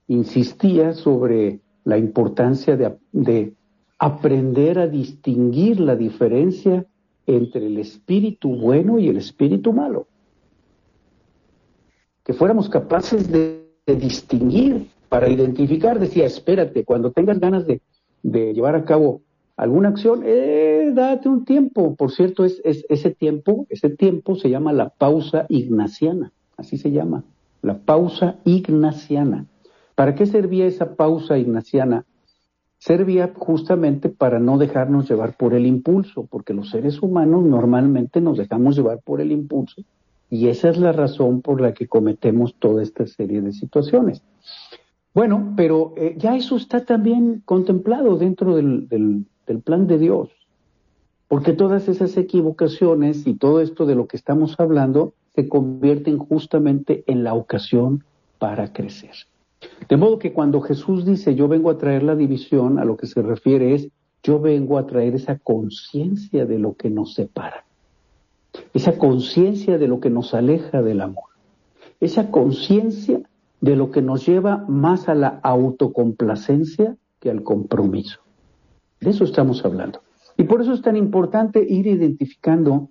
Insistía 0.08 0.94
sobre 0.94 1.60
la 1.84 1.98
importancia 1.98 2.76
de, 2.76 2.98
de 3.12 3.54
aprender 4.00 4.80
a 4.80 4.88
distinguir 4.88 5.80
la 5.80 5.96
diferencia 5.96 6.86
entre 7.28 7.68
el 7.68 7.78
espíritu 7.78 8.56
bueno 8.56 8.98
y 8.98 9.10
el 9.10 9.18
espíritu 9.18 9.74
malo. 9.74 10.08
Que 12.24 12.34
fuéramos 12.34 12.68
capaces 12.68 13.32
de, 13.32 13.60
distinguir 13.86 14.88
para 15.10 15.28
identificar, 15.28 16.00
decía, 16.00 16.26
espérate, 16.26 16.86
cuando 16.86 17.12
tengas 17.12 17.40
ganas 17.40 17.66
de 17.68 17.82
llevar 18.54 18.76
a 18.76 18.86
cabo 18.86 19.22
alguna 19.62 19.90
acción, 19.90 20.24
eh, 20.26 20.90
date 20.92 21.30
un 21.30 21.46
tiempo. 21.46 21.96
Por 21.96 22.12
cierto, 22.12 22.46
es, 22.46 22.60
ese 22.64 23.12
tiempo, 23.12 23.68
ese 23.70 23.92
tiempo 23.92 24.36
se 24.36 24.50
llama 24.50 24.74
la 24.74 24.90
pausa 24.90 25.46
ignaciana, 25.50 26.32
así 26.58 26.80
se 26.80 26.90
llama, 26.90 27.24
la 27.62 27.78
pausa 27.78 28.38
ignaciana. 28.44 29.46
¿Para 29.94 30.16
qué 30.16 30.26
servía 30.26 30.66
esa 30.66 30.96
pausa 30.96 31.38
ignaciana? 31.38 32.06
Servía 32.80 33.34
justamente 33.36 34.10
para 34.10 34.40
no 34.40 34.58
dejarnos 34.58 35.08
llevar 35.08 35.38
por 35.38 35.54
el 35.54 35.68
impulso, 35.68 36.26
porque 36.26 36.56
los 36.56 36.72
seres 36.72 37.00
humanos 37.00 37.44
normalmente 37.44 38.20
nos 38.20 38.40
dejamos 38.40 38.76
llevar 38.76 39.02
por 39.06 39.22
el 39.22 39.32
impulso 39.32 39.84
Y 40.32 40.48
esa 40.48 40.70
es 40.70 40.80
la 40.80 40.92
razón 40.92 41.44
por 41.44 41.62
la 41.62 41.76
que 41.76 41.86
cometemos 41.86 42.56
toda 42.56 42.82
esta 42.82 43.06
serie 43.06 43.42
de 43.42 43.54
situaciones. 43.54 44.24
Bueno, 45.14 45.54
pero 45.56 45.94
eh, 45.98 46.16
ya 46.18 46.36
eso 46.36 46.56
está 46.56 46.84
también 46.84 47.44
contemplado 47.46 48.18
dentro 48.18 48.56
del, 48.56 48.88
del 48.88 49.26
plan 49.62 49.88
de 49.88 49.98
Dios. 49.98 50.30
Porque 51.28 51.54
todas 51.54 51.88
esas 51.88 52.18
equivocaciones 52.18 53.26
y 53.26 53.36
todo 53.36 53.62
esto 53.62 53.86
de 53.86 53.96
lo 53.96 54.08
que 54.08 54.18
estamos 54.18 54.60
hablando 54.60 55.14
se 55.36 55.48
convierten 55.48 56.18
justamente 56.18 57.04
en 57.08 57.24
la 57.24 57.34
ocasión 57.34 58.04
para 58.38 58.74
crecer. 58.74 59.12
De 59.88 59.98
modo 59.98 60.20
que 60.20 60.34
cuando 60.34 60.62
Jesús 60.62 61.06
dice 61.06 61.36
yo 61.36 61.48
vengo 61.48 61.70
a 61.70 61.78
traer 61.78 62.04
la 62.04 62.16
división, 62.16 62.80
a 62.80 62.86
lo 62.86 62.98
que 62.98 63.08
se 63.08 63.22
refiere 63.22 63.76
es 63.76 63.90
yo 64.24 64.40
vengo 64.40 64.78
a 64.78 64.86
traer 64.86 65.16
esa 65.16 65.38
conciencia 65.38 66.46
de 66.46 66.60
lo 66.60 66.76
que 66.76 66.90
nos 66.90 67.14
separa, 67.14 67.66
esa 68.74 68.98
conciencia 68.98 69.78
de 69.78 69.88
lo 69.88 70.00
que 70.00 70.10
nos 70.10 70.34
aleja 70.34 70.82
del 70.82 71.02
amor, 71.02 71.30
esa 72.00 72.30
conciencia 72.30 73.22
de 73.62 73.76
lo 73.76 73.92
que 73.92 74.02
nos 74.02 74.26
lleva 74.26 74.66
más 74.68 75.08
a 75.08 75.16
la 75.16 75.40
autocomplacencia 75.44 76.98
que 77.20 77.30
al 77.30 77.44
compromiso. 77.44 78.20
De 79.02 79.10
eso 79.10 79.24
estamos 79.24 79.66
hablando. 79.66 80.02
Y 80.38 80.44
por 80.44 80.62
eso 80.62 80.74
es 80.74 80.82
tan 80.82 80.96
importante 80.96 81.66
ir 81.68 81.88
identificando 81.88 82.90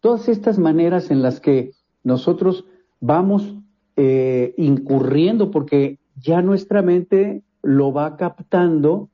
todas 0.00 0.28
estas 0.28 0.58
maneras 0.58 1.10
en 1.10 1.22
las 1.22 1.38
que 1.38 1.72
nosotros 2.02 2.64
vamos 3.00 3.54
eh, 3.96 4.54
incurriendo 4.56 5.50
porque 5.50 5.98
ya 6.16 6.40
nuestra 6.40 6.82
mente 6.82 7.42
lo 7.62 7.92
va 7.92 8.16
captando 8.16 9.10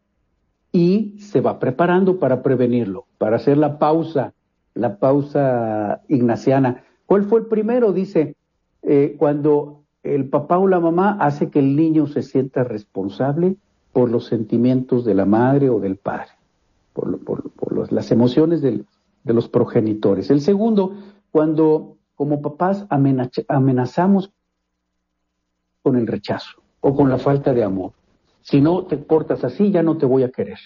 y 0.72 1.18
se 1.18 1.40
va 1.40 1.58
preparando 1.58 2.20
para 2.20 2.42
prevenirlo, 2.42 3.06
para 3.18 3.36
hacer 3.36 3.58
la 3.58 3.78
pausa, 3.78 4.34
la 4.74 4.98
pausa 4.98 6.02
ignaciana. 6.08 6.84
¿Cuál 7.06 7.24
fue 7.24 7.40
el 7.40 7.46
primero? 7.46 7.92
Dice, 7.92 8.36
eh, 8.82 9.16
cuando 9.18 9.82
el 10.04 10.28
papá 10.28 10.58
o 10.58 10.68
la 10.68 10.78
mamá 10.78 11.18
hace 11.20 11.50
que 11.50 11.58
el 11.58 11.74
niño 11.74 12.06
se 12.06 12.22
sienta 12.22 12.62
responsable 12.62 13.56
por 13.92 14.10
los 14.10 14.26
sentimientos 14.26 15.04
de 15.04 15.14
la 15.14 15.24
madre 15.24 15.70
o 15.70 15.80
del 15.80 15.96
padre, 15.96 16.30
por, 16.92 17.92
las 17.92 18.10
emociones 18.10 18.62
de 18.62 18.84
los 19.24 19.48
progenitores. 19.48 20.30
El 20.30 20.40
segundo, 20.40 20.94
cuando 21.30 21.96
como 22.14 22.42
papás 22.42 22.86
amenazamos 22.90 24.30
con 25.82 25.96
el 25.96 26.06
rechazo 26.06 26.62
o 26.80 26.94
con 26.94 27.08
la 27.08 27.18
falta 27.18 27.54
de 27.54 27.64
amor. 27.64 27.92
Si 28.42 28.60
no 28.60 28.84
te 28.84 28.96
portas 28.96 29.44
así, 29.44 29.70
ya 29.70 29.82
no 29.82 29.96
te 29.96 30.06
voy 30.06 30.22
a 30.22 30.30
querer. 30.30 30.58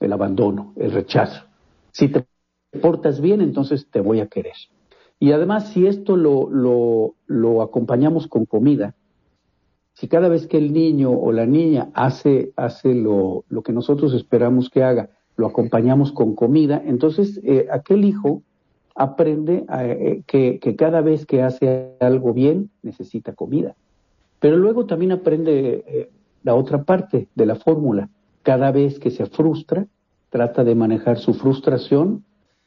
El 0.00 0.12
abandono, 0.12 0.72
el 0.76 0.92
rechazo. 0.92 1.44
Si 1.90 2.08
te 2.08 2.26
portas 2.80 3.20
bien, 3.20 3.40
entonces 3.40 3.88
te 3.90 4.00
voy 4.00 4.20
a 4.20 4.26
querer. 4.26 4.54
Y 5.18 5.32
además, 5.32 5.68
si 5.68 5.86
esto 5.86 6.16
lo 6.16 7.62
acompañamos 7.62 8.26
con 8.26 8.44
comida, 8.44 8.94
si 9.96 10.08
cada 10.08 10.28
vez 10.28 10.46
que 10.46 10.58
el 10.58 10.74
niño 10.74 11.10
o 11.10 11.32
la 11.32 11.46
niña 11.46 11.88
hace, 11.94 12.52
hace 12.56 12.94
lo, 12.94 13.44
lo 13.48 13.62
que 13.62 13.72
nosotros 13.72 14.12
esperamos 14.12 14.68
que 14.68 14.82
haga, 14.82 15.08
lo 15.36 15.46
acompañamos 15.46 16.12
con 16.12 16.34
comida, 16.34 16.82
entonces 16.84 17.40
eh, 17.44 17.66
aquel 17.72 18.04
hijo 18.04 18.42
aprende 18.94 19.64
eh, 19.72 20.22
que, 20.26 20.58
que 20.58 20.76
cada 20.76 21.00
vez 21.00 21.24
que 21.24 21.42
hace 21.42 21.96
algo 22.00 22.34
bien 22.34 22.70
necesita 22.82 23.32
comida. 23.32 23.74
Pero 24.38 24.58
luego 24.58 24.84
también 24.84 25.12
aprende 25.12 25.82
eh, 25.86 26.10
la 26.42 26.54
otra 26.54 26.82
parte 26.82 27.28
de 27.34 27.46
la 27.46 27.54
fórmula. 27.54 28.10
Cada 28.42 28.72
vez 28.72 28.98
que 28.98 29.10
se 29.10 29.24
frustra, 29.24 29.86
trata 30.28 30.62
de 30.62 30.74
manejar 30.74 31.16
su 31.16 31.32
frustración 31.32 32.22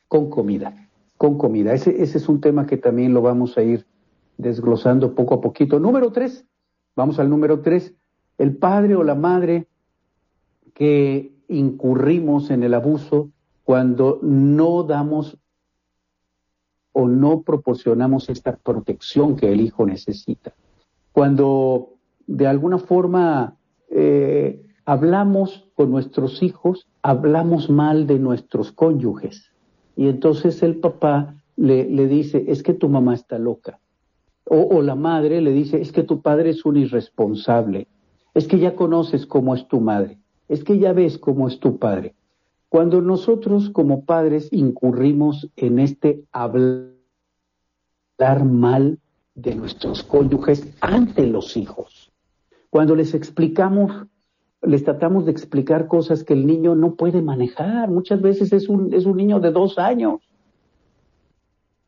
con 0.07 0.31
comida, 0.31 0.89
con 1.15 1.37
comida. 1.37 1.73
Ese, 1.73 2.01
ese 2.01 2.17
es 2.17 2.27
un 2.27 2.41
tema 2.41 2.65
que 2.65 2.77
también 2.77 3.13
lo 3.13 3.21
vamos 3.21 3.55
a 3.55 3.61
ir 3.61 3.85
desglosando 4.37 5.13
poco 5.13 5.35
a 5.35 5.41
poquito. 5.41 5.79
Número 5.79 6.11
tres, 6.11 6.47
vamos 6.99 7.19
al 7.19 7.29
número 7.29 7.61
tres, 7.61 7.93
el 8.37 8.55
padre 8.57 8.95
o 8.95 9.03
la 9.03 9.15
madre 9.15 9.67
que 10.73 11.33
incurrimos 11.47 12.51
en 12.51 12.63
el 12.63 12.73
abuso 12.73 13.31
cuando 13.63 14.19
no 14.21 14.83
damos 14.83 15.37
o 16.91 17.07
no 17.07 17.41
proporcionamos 17.41 18.29
esta 18.29 18.55
protección 18.55 19.35
que 19.35 19.51
el 19.51 19.61
hijo 19.61 19.85
necesita 19.85 20.53
cuando 21.11 21.95
de 22.27 22.47
alguna 22.47 22.77
forma 22.77 23.57
eh, 23.89 24.65
hablamos 24.85 25.67
con 25.75 25.91
nuestros 25.91 26.41
hijos, 26.43 26.87
hablamos 27.01 27.69
mal 27.69 28.07
de 28.07 28.19
nuestros 28.19 28.71
cónyuges. 28.71 29.51
Y 29.95 30.07
entonces 30.07 30.63
el 30.63 30.77
papá 30.77 31.35
le, 31.57 31.85
dice, 32.07 32.45
es 32.47 32.63
que 32.63 32.73
tu 32.73 32.87
mamá 32.87 33.15
está 33.15 33.37
loca. 33.37 33.79
O, 34.51 34.81
la 34.81 34.95
madre 34.95 35.41
le 35.41 35.51
dice, 35.51 35.79
es 35.79 35.91
que 35.91 36.01
tu 36.01 36.21
padre 36.21 36.49
es 36.49 36.65
un 36.65 36.75
irresponsable. 36.75 37.87
Es 38.33 38.47
que 38.47 38.57
ya 38.57 38.75
conoces 38.75 39.27
cómo 39.27 39.53
es 39.53 39.67
tu 39.67 39.79
madre. 39.79 40.17
Es 40.47 40.63
que 40.63 40.79
ya 40.79 40.91
ves 40.91 41.19
cómo 41.19 41.47
es 41.47 41.59
tu 41.59 41.77
padre. 41.77 42.15
Cuando 42.67 42.99
nosotros 42.99 43.69
como 43.69 44.05
padres 44.05 44.49
incurrimos 44.51 45.49
en 45.55 45.77
este 45.77 46.23
hablar 46.31 46.95
mal 48.43 48.97
de 49.35 49.53
nuestros 49.53 50.01
cónyuges 50.01 50.67
ante 50.81 51.27
los 51.27 51.55
hijos. 51.55 52.11
Cuando 52.71 52.95
les 52.95 53.13
explicamos, 53.13 54.07
les 54.63 54.83
tratamos 54.83 55.25
de 55.25 55.31
explicar 55.31 55.87
cosas 55.87 56.23
que 56.23 56.33
el 56.33 56.47
niño 56.47 56.73
no 56.73 56.95
puede 56.95 57.21
manejar. 57.21 57.91
Muchas 57.91 58.19
veces 58.19 58.51
es 58.51 58.67
un, 58.67 58.93
es 58.95 59.05
un 59.05 59.17
niño 59.17 59.39
de 59.39 59.51
dos 59.51 59.77
años. 59.77 60.21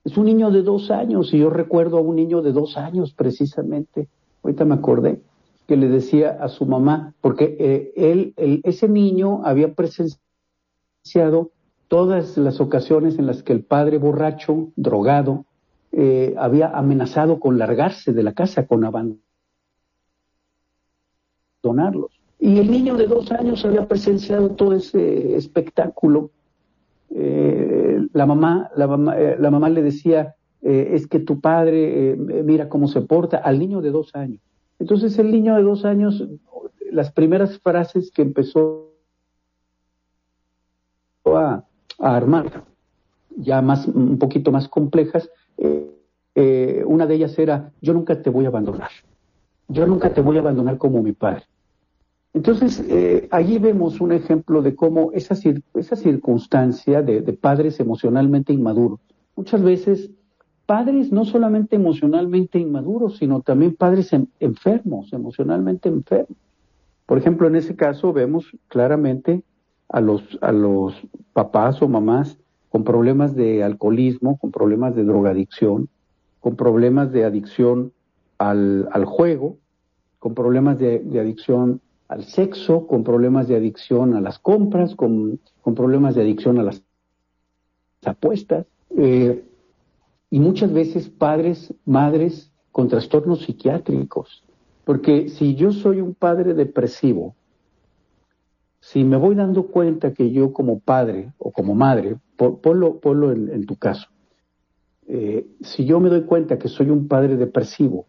Es 0.03 0.17
un 0.17 0.25
niño 0.25 0.51
de 0.51 0.63
dos 0.63 0.89
años 0.89 1.33
y 1.33 1.39
yo 1.39 1.49
recuerdo 1.49 1.97
a 1.97 2.01
un 2.01 2.15
niño 2.15 2.41
de 2.41 2.51
dos 2.51 2.77
años 2.77 3.13
precisamente. 3.13 4.07
Ahorita 4.43 4.65
me 4.65 4.75
acordé 4.75 5.21
que 5.67 5.77
le 5.77 5.87
decía 5.87 6.37
a 6.41 6.49
su 6.49 6.65
mamá, 6.65 7.13
porque 7.21 7.55
eh, 7.59 7.93
él, 7.95 8.33
ese 8.63 8.89
niño 8.89 9.41
había 9.45 9.73
presenciado 9.73 11.51
todas 11.87 12.37
las 12.37 12.59
ocasiones 12.59 13.19
en 13.19 13.27
las 13.27 13.43
que 13.43 13.53
el 13.53 13.63
padre 13.63 13.97
borracho, 13.97 14.69
drogado, 14.75 15.45
eh, 15.91 16.33
había 16.37 16.69
amenazado 16.69 17.39
con 17.39 17.57
largarse 17.57 18.11
de 18.11 18.23
la 18.23 18.33
casa, 18.33 18.65
con 18.65 18.83
abandonarlos. 18.85 19.21
Y 22.39 22.57
el 22.57 22.71
niño 22.71 22.95
de 22.95 23.07
dos 23.07 23.31
años 23.31 23.63
había 23.63 23.87
presenciado 23.87 24.49
todo 24.51 24.73
ese 24.73 25.35
espectáculo. 25.35 26.31
Eh, 27.11 27.80
la, 28.13 28.25
mamá, 28.25 28.69
la, 28.75 28.87
mamá, 28.87 29.17
eh, 29.19 29.35
la 29.39 29.51
mamá 29.51 29.69
le 29.69 29.81
decía, 29.81 30.35
es 30.61 31.07
que 31.07 31.17
tu 31.17 31.41
padre, 31.41 32.15
mira 32.15 32.69
cómo 32.69 32.87
se 32.87 33.01
porta, 33.01 33.37
al 33.37 33.57
niño 33.57 33.81
de 33.81 33.89
dos 33.89 34.15
años. 34.15 34.39
Entonces 34.77 35.17
el 35.17 35.31
niño 35.31 35.55
de 35.55 35.63
dos 35.63 35.85
años, 35.85 36.23
las 36.91 37.11
primeras 37.11 37.57
frases 37.57 38.11
que 38.11 38.21
empezó 38.21 38.93
a, 41.25 41.63
a 41.97 42.15
armar, 42.15 42.63
ya 43.37 43.61
más, 43.61 43.87
un 43.87 44.19
poquito 44.19 44.51
más 44.51 44.67
complejas, 44.67 45.31
eh, 46.33 46.83
una 46.85 47.07
de 47.07 47.15
ellas 47.15 47.37
era, 47.37 47.71
yo 47.81 47.93
nunca 47.93 48.21
te 48.21 48.29
voy 48.29 48.45
a 48.45 48.47
abandonar, 48.47 48.89
yo 49.67 49.85
nunca 49.85 50.13
te 50.13 50.21
voy 50.21 50.37
a 50.37 50.39
abandonar 50.39 50.77
como 50.77 51.03
mi 51.03 51.11
padre. 51.11 51.43
Entonces, 52.33 52.83
eh, 52.87 53.27
allí 53.31 53.57
vemos 53.57 53.99
un 53.99 54.13
ejemplo 54.13 54.61
de 54.61 54.75
cómo 54.75 55.11
esa, 55.11 55.35
esa 55.73 55.95
circunstancia 55.95 57.01
de, 57.01 57.21
padres 57.33 57.79
emocionalmente 57.79 58.53
inmaduros, 58.53 58.99
muchas 59.35 59.61
veces 59.61 60.09
padres 60.65 61.11
no 61.11 61.25
solamente 61.25 61.75
emocionalmente 61.75 62.57
inmaduros, 62.57 63.17
sino 63.17 63.41
también 63.41 63.75
padres 63.75 64.11
enfermos, 64.39 65.11
emocionalmente 65.11 65.89
enfermos. 65.89 66.37
Por 67.05 67.17
ejemplo, 67.17 67.47
en 67.47 67.57
ese 67.57 67.75
caso 67.75 68.13
vemos 68.13 68.45
claramente 68.69 69.43
a 69.89 69.99
los, 69.99 70.39
a 70.39 70.53
los 70.53 70.95
papás 71.33 71.81
o 71.81 71.89
mamás 71.89 72.37
con 72.69 72.85
problemas 72.85 73.35
de 73.35 73.65
alcoholismo, 73.65 74.37
con 74.37 74.51
problemas 74.51 74.95
de 74.95 75.03
drogadicción, 75.03 75.89
con 76.39 76.55
problemas 76.55 77.11
de 77.11 77.25
adicción 77.25 77.91
al, 78.37 79.05
juego, 79.05 79.57
con 80.19 80.33
problemas 80.33 80.79
de, 80.79 81.01
adicción 81.19 81.81
al 82.11 82.25
sexo, 82.25 82.87
con 82.87 83.05
problemas 83.05 83.47
de 83.47 83.55
adicción 83.55 84.15
a 84.15 84.19
las 84.19 84.37
compras, 84.37 84.95
con, 84.95 85.39
problemas 85.63 86.13
de 86.13 86.23
adicción 86.23 86.59
a 86.59 86.63
las 86.63 86.83
apuestas, 88.03 88.65
eh, 88.97 89.45
y 90.29 90.39
muchas 90.41 90.73
veces 90.73 91.07
padres, 91.07 91.73
madres 91.85 92.51
con 92.73 92.89
trastornos 92.89 93.43
psiquiátricos. 93.43 94.43
Porque 94.83 95.29
si 95.29 95.55
yo 95.55 95.71
soy 95.71 96.01
un 96.01 96.13
padre 96.13 96.53
depresivo, 96.53 97.33
si 98.81 99.05
me 99.05 99.15
voy 99.15 99.35
dando 99.35 99.67
cuenta 99.67 100.13
que 100.13 100.31
yo 100.31 100.51
como 100.51 100.79
padre 100.79 101.31
o 101.37 101.51
como 101.51 101.75
madre, 101.75 102.17
ponlo, 102.35 102.99
ponlo 102.99 103.31
en, 103.31 103.65
tu 103.65 103.77
caso, 103.77 104.09
eh, 105.07 105.47
si 105.61 105.85
yo 105.85 106.01
me 106.01 106.09
doy 106.09 106.23
cuenta 106.23 106.59
que 106.59 106.67
soy 106.67 106.89
un 106.89 107.07
padre 107.07 107.37
depresivo, 107.37 108.05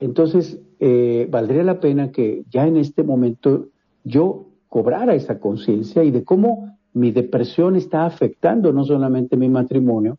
entonces 0.00 0.58
eh, 0.80 1.28
valdría 1.30 1.62
la 1.62 1.78
pena 1.78 2.10
que 2.10 2.44
ya 2.50 2.66
en 2.66 2.78
este 2.78 3.04
momento 3.04 3.68
yo 4.02 4.46
cobrara 4.68 5.14
esa 5.14 5.38
conciencia 5.38 6.02
y 6.02 6.10
de 6.10 6.24
cómo 6.24 6.78
mi 6.94 7.12
depresión 7.12 7.76
está 7.76 8.06
afectando 8.06 8.72
no 8.72 8.84
solamente 8.84 9.36
mi 9.36 9.50
matrimonio, 9.50 10.18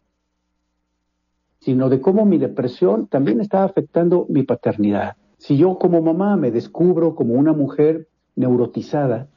sino 1.60 1.90
de 1.90 2.00
cómo 2.00 2.26
mi 2.26 2.38
depresión 2.38 3.08
también 3.08 3.42
estaba 3.42 3.66
afectando 3.66 4.28
mi 4.30 4.44
paternidad. 4.44 5.18
Si 5.38 5.58
yo 5.58 5.80
como 5.80 6.02
mamá 6.02 6.38
me 6.38 6.52
descubro 6.52 7.16
como 7.16 7.34
una 7.34 7.54
mujer 7.54 8.08
neurotizada, 8.36 9.28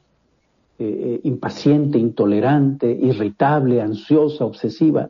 eh, 0.77 0.85
eh, 0.85 1.19
impaciente, 1.23 1.97
intolerante, 1.97 2.91
irritable, 2.91 3.81
ansiosa, 3.81 4.45
obsesiva, 4.45 5.09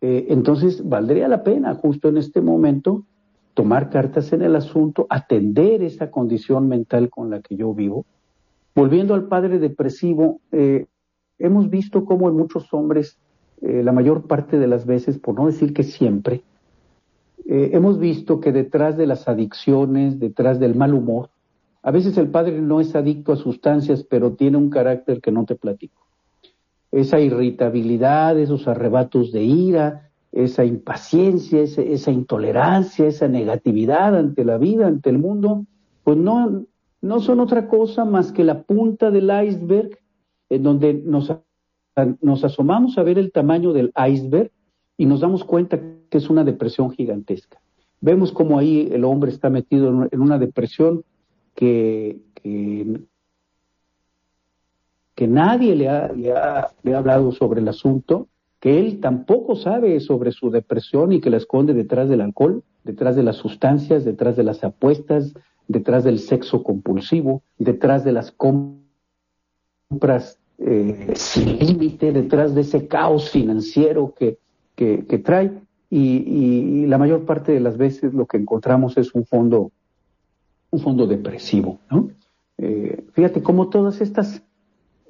entonces 0.00 0.88
valdría 0.88 1.26
la 1.26 1.42
pena 1.42 1.74
justo 1.74 2.08
en 2.08 2.18
este 2.18 2.40
momento 2.40 3.04
tomar 3.58 3.90
cartas 3.90 4.32
en 4.32 4.42
el 4.42 4.54
asunto, 4.54 5.08
atender 5.10 5.82
esa 5.82 6.12
condición 6.12 6.68
mental 6.68 7.10
con 7.10 7.28
la 7.28 7.40
que 7.40 7.56
yo 7.56 7.74
vivo. 7.74 8.06
Volviendo 8.72 9.14
al 9.14 9.26
padre 9.26 9.58
depresivo, 9.58 10.40
hemos 11.38 11.68
visto 11.68 12.04
cómo 12.04 12.28
en 12.28 12.36
muchos 12.36 12.72
hombres 12.72 13.18
eh, 13.60 13.82
la 13.82 13.90
mayor 13.90 14.28
parte 14.28 14.58
de 14.58 14.68
las 14.68 14.86
veces, 14.86 15.18
por 15.18 15.34
no 15.34 15.46
decir 15.46 15.74
que 15.74 15.82
siempre, 15.82 16.42
eh, 17.46 17.70
hemos 17.72 17.98
visto 17.98 18.40
que 18.40 18.52
detrás 18.52 18.96
de 18.96 19.06
las 19.06 19.26
adicciones, 19.26 20.20
detrás 20.20 20.60
del 20.60 20.76
mal 20.76 20.94
humor, 20.94 21.30
a 21.82 21.90
veces 21.90 22.16
el 22.18 22.28
padre 22.28 22.60
no 22.60 22.80
es 22.80 22.94
adicto 22.94 23.32
a 23.32 23.36
sustancias, 23.36 24.04
pero 24.04 24.34
tiene 24.34 24.58
un 24.58 24.70
carácter 24.70 25.20
que 25.20 25.32
no 25.32 25.44
te 25.44 25.56
platico. 25.56 26.06
Esa 26.92 27.18
irritabilidad, 27.18 28.38
esos 28.38 28.68
arrebatos 28.68 29.32
de 29.32 29.42
ira, 29.42 30.07
esa 30.32 30.64
impaciencia, 30.64 31.60
esa, 31.60 32.10
intolerancia, 32.10 33.06
esa 33.06 33.28
negatividad 33.28 34.16
ante 34.16 34.44
la 34.44 34.58
vida, 34.58 34.86
ante 34.86 35.10
el 35.10 35.18
mundo, 35.18 35.64
pues 36.04 36.16
no, 36.16 36.64
no 37.00 37.20
son 37.20 37.40
otra 37.40 37.68
cosa 37.68 38.04
más 38.04 38.32
que 38.32 38.44
la 38.44 38.62
punta 38.62 39.10
del 39.10 39.30
iceberg 39.44 39.98
en 40.50 40.62
donde 40.62 40.94
nos 40.94 41.30
nos 42.20 42.44
asomamos 42.44 42.98
a 42.98 43.02
ver 43.02 43.18
el 43.18 43.32
tamaño 43.32 43.72
del 43.72 43.92
iceberg 44.08 44.50
y 44.96 45.06
nos 45.06 45.20
damos 45.20 45.44
cuenta 45.44 45.80
que 46.08 46.18
es 46.18 46.30
una 46.30 46.44
depresión 46.44 46.90
gigantesca. 46.90 47.60
Vemos 48.00 48.32
como 48.32 48.58
ahí 48.58 48.88
el 48.92 49.04
hombre 49.04 49.30
está 49.30 49.50
metido 49.50 50.08
en 50.10 50.20
una 50.20 50.38
depresión 50.38 51.04
que, 51.54 52.18
que, 52.34 53.00
nadie 55.26 55.74
le, 55.74 55.88
ha, 55.88 56.12
le 56.12 56.94
ha 56.94 56.98
hablado 56.98 57.32
sobre 57.32 57.60
el 57.60 57.68
asunto, 57.68 58.28
que 58.60 58.78
él 58.78 59.00
tampoco 59.00 59.56
sabe 59.56 60.00
sobre 60.00 60.32
su 60.32 60.50
depresión 60.50 61.12
y 61.12 61.20
que 61.20 61.30
la 61.30 61.36
esconde 61.36 61.74
detrás 61.74 62.08
del 62.08 62.20
alcohol, 62.20 62.62
detrás 62.84 63.16
de 63.16 63.22
las 63.22 63.36
sustancias, 63.36 64.04
detrás 64.04 64.36
de 64.36 64.42
las 64.42 64.64
apuestas, 64.64 65.34
detrás 65.68 66.04
del 66.04 66.18
sexo 66.18 66.62
compulsivo, 66.62 67.42
detrás 67.58 68.04
de 68.04 68.12
las 68.12 68.32
compras 68.32 68.80
eh, 70.58 71.12
sin 71.14 71.58
límite 71.58 72.12
detrás 72.12 72.52
de 72.52 72.62
ese 72.62 72.88
caos 72.88 73.30
financiero 73.30 74.12
que, 74.18 74.38
que, 74.74 75.18
trae 75.18 75.52
y, 75.88 76.86
la 76.86 76.98
mayor 76.98 77.24
parte 77.24 77.52
de 77.52 77.60
las 77.60 77.76
veces 77.76 78.12
lo 78.12 78.26
que 78.26 78.38
encontramos 78.38 78.96
es 78.96 79.14
un 79.14 79.24
fondo, 79.24 79.70
un 80.70 80.80
fondo 80.80 81.06
depresivo. 81.06 81.78
¿no? 81.90 82.10
Eh, 82.58 83.04
fíjate 83.12 83.42
cómo 83.42 83.68
todas 83.68 84.00
estas, 84.00 84.42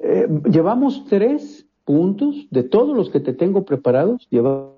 eh, 0.01 0.28
llevamos 0.51 1.07
tres 1.09 1.68
puntos 1.89 2.47
de 2.51 2.64
todos 2.64 2.95
los 2.95 3.09
que 3.09 3.18
te 3.18 3.32
tengo 3.32 3.64
preparados, 3.64 4.28
llevamos 4.28 4.74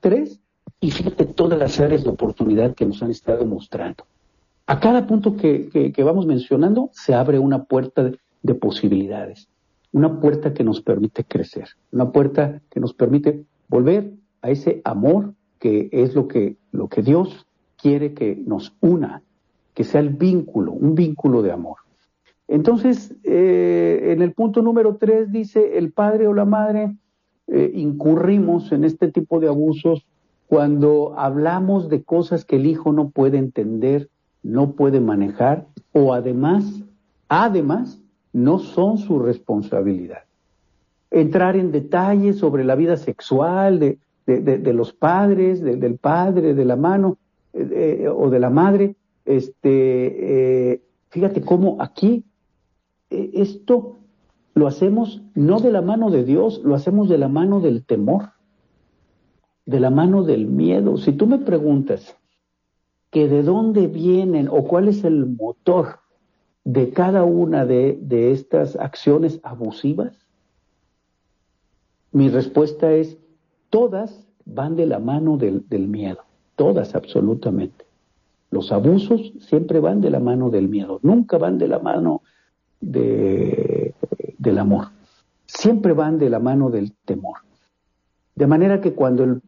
tres 0.00 0.40
y 0.80 0.90
fíjate 0.90 1.24
todas 1.24 1.56
las 1.56 1.78
áreas 1.78 2.02
de 2.02 2.10
oportunidad 2.10 2.74
que 2.74 2.84
nos 2.84 3.00
han 3.00 3.12
estado 3.12 3.46
mostrando. 3.46 4.02
A 4.66 4.80
cada 4.80 5.06
punto 5.06 5.36
que, 5.36 5.92
que, 5.94 6.02
vamos 6.02 6.26
mencionando 6.26 6.90
se 6.94 7.14
abre 7.14 7.38
una 7.38 7.62
puerta 7.62 8.02
de, 8.02 8.18
de 8.42 8.54
posibilidades, 8.56 9.46
una 9.92 10.18
puerta 10.18 10.52
que 10.52 10.64
nos 10.64 10.80
permite 10.80 11.22
crecer, 11.22 11.68
una 11.92 12.10
puerta 12.10 12.60
que 12.68 12.80
nos 12.80 12.92
permite 12.92 13.44
volver 13.68 14.10
a 14.40 14.50
ese 14.50 14.82
amor 14.82 15.34
que 15.60 15.90
es 15.92 16.16
lo 16.16 16.26
que, 16.26 16.56
lo 16.72 16.88
que 16.88 17.02
Dios 17.02 17.46
quiere 17.76 18.14
que 18.14 18.34
nos 18.34 18.74
una, 18.80 19.22
que 19.74 19.84
sea 19.84 20.00
el 20.00 20.08
vínculo, 20.08 20.72
un 20.72 20.96
vínculo 20.96 21.40
de 21.40 21.52
amor. 21.52 21.81
Entonces, 22.52 23.14
eh, 23.24 24.10
en 24.12 24.20
el 24.20 24.32
punto 24.34 24.60
número 24.60 24.96
tres 24.96 25.32
dice, 25.32 25.78
el 25.78 25.90
padre 25.90 26.26
o 26.26 26.34
la 26.34 26.44
madre 26.44 26.94
eh, 27.46 27.72
incurrimos 27.74 28.72
en 28.72 28.84
este 28.84 29.10
tipo 29.10 29.40
de 29.40 29.48
abusos 29.48 30.04
cuando 30.48 31.14
hablamos 31.16 31.88
de 31.88 32.02
cosas 32.02 32.44
que 32.44 32.56
el 32.56 32.66
hijo 32.66 32.92
no 32.92 33.08
puede 33.08 33.38
entender, 33.38 34.10
no 34.42 34.72
puede 34.72 35.00
manejar, 35.00 35.66
o 35.92 36.12
además, 36.12 36.82
además, 37.26 37.98
no 38.34 38.58
son 38.58 38.98
su 38.98 39.18
responsabilidad. 39.18 40.24
Entrar 41.10 41.56
en 41.56 41.72
detalles 41.72 42.36
sobre 42.36 42.64
la 42.64 42.74
vida 42.74 42.98
sexual 42.98 43.78
de, 43.78 43.98
los 44.74 44.92
padres, 44.92 45.62
del 45.62 45.96
padre, 45.96 46.52
de 46.52 46.64
la 46.66 46.76
mano 46.76 47.16
eh, 47.54 48.10
o 48.14 48.28
de 48.28 48.38
la 48.38 48.50
madre, 48.50 48.94
este, 49.24 50.72
eh, 50.72 50.82
fíjate 51.08 51.40
cómo 51.40 51.78
aquí 51.80 52.26
esto 53.34 53.98
lo 54.54 54.66
hacemos 54.66 55.22
no 55.34 55.60
de 55.60 55.72
la 55.72 55.82
mano 55.82 56.10
de 56.10 56.24
Dios, 56.24 56.60
lo 56.64 56.74
hacemos 56.74 57.08
de 57.08 57.18
la 57.18 57.28
mano 57.28 57.60
del 57.60 57.84
temor, 57.84 58.30
de 59.66 59.80
la 59.80 59.90
mano 59.90 60.24
del 60.24 60.46
miedo. 60.46 60.96
Si 60.96 61.12
tú 61.12 61.26
me 61.26 61.38
preguntas 61.38 62.16
que 63.10 63.28
de 63.28 63.42
dónde 63.42 63.86
vienen 63.86 64.48
o 64.48 64.64
cuál 64.64 64.88
es 64.88 65.04
el 65.04 65.26
motor 65.26 66.00
de 66.64 66.90
cada 66.90 67.24
una 67.24 67.66
de, 67.66 67.98
estas 68.32 68.76
acciones 68.76 69.40
abusivas? 69.42 70.16
Mi 72.10 72.28
respuesta 72.28 72.92
es, 72.92 73.18
todas 73.70 74.26
van 74.44 74.76
de 74.76 74.86
la 74.86 74.98
mano 74.98 75.36
del, 75.36 75.64
miedo, 75.88 76.20
todas 76.56 76.94
absolutamente. 76.94 77.84
Los 78.50 78.70
abusos 78.70 79.32
siempre 79.40 79.80
van 79.80 80.00
de 80.00 80.10
la 80.10 80.20
mano 80.20 80.50
del 80.50 80.68
miedo, 80.68 80.98
nunca 81.02 81.38
van 81.38 81.58
de 81.58 81.68
la 81.68 81.78
mano 81.78 82.21
de, 82.82 83.94
del 84.38 84.58
amor, 84.58 84.88
siempre 85.46 85.94
van 85.94 86.18
de 86.18 86.28
la 86.28 86.38
mano 86.38 86.68
del 86.68 86.92
temor. 87.06 87.38
De 88.34 88.46
manera 88.46 88.80
que 88.80 88.94
cuando 88.94 89.40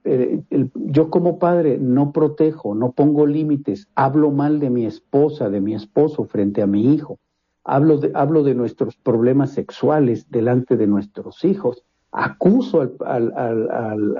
yo 0.75 1.11
como 1.11 1.39
padre 1.39 1.79
no 1.79 2.13
protejo, 2.13 2.75
no 2.75 2.93
pongo 2.93 3.27
límites, 3.27 3.89
hablo 3.95 4.31
mal 4.31 4.61
de 4.61 4.71
mi 4.71 4.85
esposa, 4.85 5.49
de 5.49 5.61
mi 5.61 5.75
esposo 5.75 6.25
frente 6.25 6.63
a 6.63 6.67
mi 6.67 6.95
hijo, 6.95 7.19
hablo 7.65 7.97
de, 7.99 8.11
hablo 8.15 8.43
de 8.43 8.55
nuestros 8.55 8.97
problemas 8.97 9.53
sexuales 9.53 10.31
delante 10.31 10.77
de 10.77 10.87
nuestros 10.87 11.45
hijos, 11.45 11.83
acuso 12.13 12.83
al, 12.83 12.93
al, 13.05 13.33
al, 13.71 14.17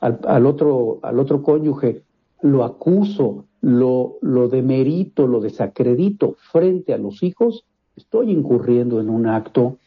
al, 0.00 0.46
otro, 0.46 0.98
al 1.02 1.20
otro 1.20 1.42
cónyuge, 1.42 2.02
lo 2.40 2.64
acuso, 2.64 3.44
lo, 3.60 4.16
lo 4.22 4.48
demerito, 4.48 5.26
lo 5.26 5.40
desacredito 5.40 6.36
frente 6.50 6.94
a 6.94 6.98
los 6.98 7.22
hijos, 7.22 7.66
estoy 7.96 8.30
incurriendo 8.30 9.00
en 9.00 9.10
un 9.10 9.26
acto 9.26 9.78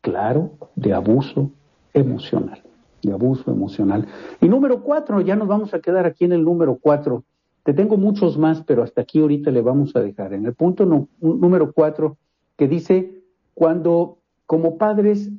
claro 0.00 0.52
de 0.76 0.92
abuso 0.92 1.50
emocional 1.92 2.62
de 3.02 3.12
abuso 3.12 3.50
emocional. 3.50 4.06
Y 4.40 4.48
número 4.48 4.82
cuatro, 4.82 5.20
ya 5.20 5.36
nos 5.36 5.48
vamos 5.48 5.74
a 5.74 5.80
quedar 5.80 6.06
aquí 6.06 6.24
en 6.24 6.32
el 6.32 6.44
número 6.44 6.78
cuatro. 6.80 7.24
Te 7.62 7.74
tengo 7.74 7.96
muchos 7.96 8.38
más, 8.38 8.62
pero 8.62 8.82
hasta 8.82 9.02
aquí 9.02 9.20
ahorita 9.20 9.50
le 9.50 9.60
vamos 9.60 9.94
a 9.94 10.00
dejar. 10.00 10.32
En 10.32 10.46
el 10.46 10.54
punto 10.54 11.08
número 11.20 11.72
cuatro, 11.72 12.16
que 12.56 12.66
dice, 12.66 13.22
cuando 13.54 14.18
como 14.46 14.78
padres 14.78 15.30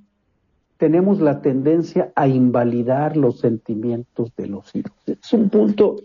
tenemos 0.78 1.20
la 1.20 1.42
tendencia 1.42 2.12
a 2.16 2.28
invalidar 2.28 3.18
los 3.18 3.40
sentimientos 3.40 4.34
de 4.38 4.48
los 4.48 4.74
hijos. 4.76 4.94
Es 5.06 5.34
un 5.34 5.50
punto, 5.50 5.98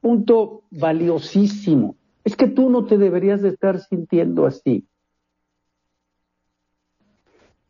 punto 0.00 0.62
valiosísimo. 0.70 1.96
Es 2.22 2.36
que 2.36 2.46
tú 2.46 2.70
no 2.70 2.86
te 2.86 2.96
deberías 2.96 3.42
de 3.42 3.50
estar 3.50 3.80
sintiendo 3.80 4.46
así. 4.46 4.86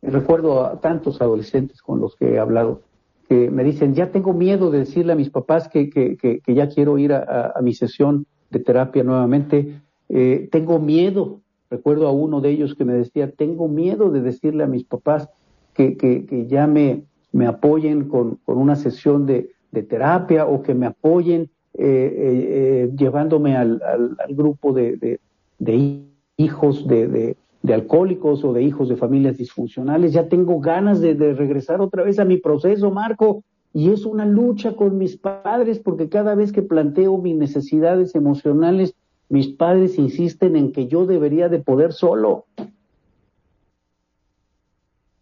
Recuerdo 0.07 0.65
a 0.65 0.79
tantos 0.79 1.21
adolescentes 1.21 1.81
con 1.81 1.99
los 1.99 2.15
que 2.15 2.33
he 2.33 2.39
hablado 2.39 2.81
que 3.27 3.49
me 3.49 3.63
dicen, 3.63 3.95
ya 3.95 4.11
tengo 4.11 4.33
miedo 4.33 4.69
de 4.69 4.79
decirle 4.79 5.13
a 5.13 5.15
mis 5.15 5.29
papás 5.29 5.67
que, 5.67 5.89
que, 5.89 6.15
que, 6.17 6.53
ya 6.53 6.69
quiero 6.69 6.97
ir 6.99 7.11
a, 7.13 7.53
mi 7.61 7.73
sesión 7.73 8.27
de 8.51 8.59
terapia 8.59 9.03
nuevamente, 9.03 9.81
eh, 10.09 10.47
tengo 10.51 10.79
miedo, 10.79 11.41
recuerdo 11.71 12.07
a 12.07 12.11
uno 12.11 12.39
de 12.39 12.51
ellos 12.51 12.75
que 12.75 12.85
me 12.85 12.93
decía, 12.93 13.31
tengo 13.31 13.67
miedo 13.67 14.11
de 14.11 14.21
decirle 14.21 14.63
a 14.63 14.67
mis 14.67 14.83
papás 14.83 15.27
que, 15.73 15.97
que 15.97 16.45
ya 16.47 16.67
me, 16.67 17.03
me 17.35 17.47
apoyen 17.47 18.07
con, 18.07 18.35
con 18.45 18.57
una 18.57 18.77
sesión 18.77 19.25
de, 19.25 19.51
de, 19.71 19.83
terapia 19.83 20.45
o 20.45 20.61
que 20.61 20.73
me 20.73 20.85
apoyen 20.85 21.49
eh, 21.73 22.87
eh, 22.87 22.91
llevándome 22.97 23.57
al, 23.57 23.81
al, 23.83 24.35
grupo 24.35 24.71
de, 24.71 25.19
de 25.59 26.01
hijos 26.37 26.87
de, 26.87 27.35
de 27.65 27.73
alcohólicos 27.73 28.43
o 28.43 28.53
de 28.53 28.63
hijos 28.63 28.89
de 28.89 28.95
familias 28.95 29.37
disfuncionales. 29.37 30.13
Ya 30.13 30.29
tengo 30.29 30.59
ganas 30.59 31.01
de, 31.01 31.13
regresar 31.33 31.81
otra 31.81 32.03
vez 32.03 32.19
a 32.19 32.25
mi 32.25 32.37
proceso, 32.37 32.91
Marco. 32.91 33.43
Y 33.73 33.89
es 33.91 34.05
una 34.05 34.25
lucha 34.25 34.75
con 34.75 34.97
mis 34.97 35.17
padres 35.17 35.79
porque 35.79 36.07
cada 36.07 36.35
vez 36.35 36.51
que 36.51 36.61
planteo 36.61 37.17
mis 37.17 37.35
necesidades 37.35 38.15
emocionales, 38.15 38.95
mis 39.27 39.47
padres 39.47 39.97
insisten 39.97 40.55
en 40.55 40.71
que 40.71 40.87
yo 40.87 41.05
debería 41.05 41.49
de 41.49 41.59
poder 41.59 41.91
solo. 41.91 42.45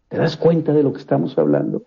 ¿Te 0.08 0.18
das 0.18 0.36
cuenta 0.36 0.72
de 0.72 0.84
lo 0.84 0.92
que 0.92 1.00
estamos 1.00 1.36
hablando? 1.38 1.82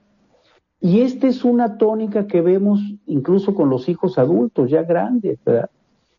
Y 0.82 1.02
esta 1.02 1.28
es 1.28 1.46
una 1.46 1.78
tónica 1.78 2.28
que 2.28 2.42
vemos 2.42 2.82
incluso 3.06 3.56
con 3.56 3.70
los 3.70 3.88
hijos 3.88 4.18
adultos, 4.18 4.70
ya 4.70 4.84
grandes, 4.84 5.40
¿verdad? 5.46 5.70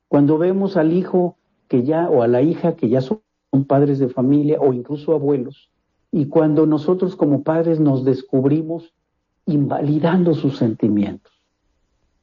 Cuando 0.09 0.39
vemos 0.39 0.77
al 0.77 0.93
hijo 0.93 1.37
que 1.69 1.83
ya, 1.83 2.09
o 2.09 2.23
a 2.23 2.29
la 2.29 2.41
hija 2.41 2.75
que 2.75 2.89
ya 2.89 3.03
son 3.03 3.21
padres 3.65 3.99
de 3.99 4.09
familia, 4.09 4.59
o 4.61 4.73
incluso 4.73 5.15
abuelos, 5.15 5.71
y 6.11 6.27
cuando 6.27 6.67
nosotros 6.67 7.17
como 7.17 7.43
padres 7.43 7.81
nos 7.81 8.05
descubrimos 8.05 8.95
invalidando 9.47 10.35
sus 10.35 10.59
sentimientos. 10.59 11.33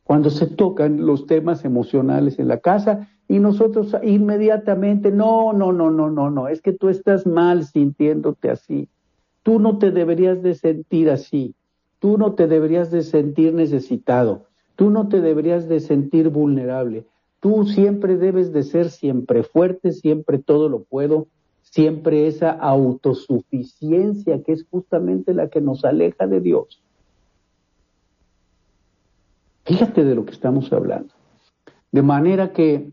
Cuando 0.03 0.29
se 0.29 0.45
tocan 0.45 1.05
los 1.05 1.25
temas 1.25 1.65
emocionales 1.65 2.37
en 2.37 2.47
la 2.47 2.59
casa 2.59 3.09
y 3.27 3.39
nosotros 3.39 3.95
inmediatamente, 4.03 5.11
no, 5.11 5.51
no, 5.51 5.73
no, 5.73 5.89
no, 5.89 6.11
no, 6.11 6.29
no, 6.29 6.47
es 6.47 6.61
que 6.61 6.73
tú 6.73 6.89
estás 6.89 7.25
mal 7.25 7.65
sintiéndote 7.65 8.51
así. 8.51 8.87
Tú 9.41 9.59
no 9.59 9.79
te 9.79 9.91
deberías 9.91 10.43
de 10.43 10.53
sentir 10.53 11.09
así. 11.09 11.55
Tú 11.99 12.19
no 12.19 12.33
te 12.33 12.47
deberías 12.47 12.91
de 12.91 13.01
sentir 13.01 13.53
necesitado. 13.53 14.45
Tú 14.75 14.91
no 14.91 15.07
te 15.07 15.21
deberías 15.21 15.67
de 15.67 15.79
sentir 15.79 16.29
vulnerable. 16.29 17.07
Tú 17.45 17.63
siempre 17.65 18.17
debes 18.17 18.51
de 18.53 18.63
ser 18.63 18.89
siempre 18.89 19.43
fuerte, 19.43 19.91
siempre 19.91 20.39
todo 20.39 20.67
lo 20.67 20.81
puedo, 20.81 21.27
siempre 21.61 22.25
esa 22.25 22.49
autosuficiencia 22.49 24.41
que 24.41 24.53
es 24.53 24.65
justamente 24.71 25.31
la 25.35 25.47
que 25.47 25.61
nos 25.61 25.85
aleja 25.85 26.25
de 26.25 26.41
Dios. 26.41 26.81
Fíjate 29.63 30.03
de 30.03 30.15
lo 30.15 30.25
que 30.25 30.31
estamos 30.31 30.73
hablando. 30.73 31.13
De 31.91 32.01
manera 32.01 32.51
que 32.51 32.89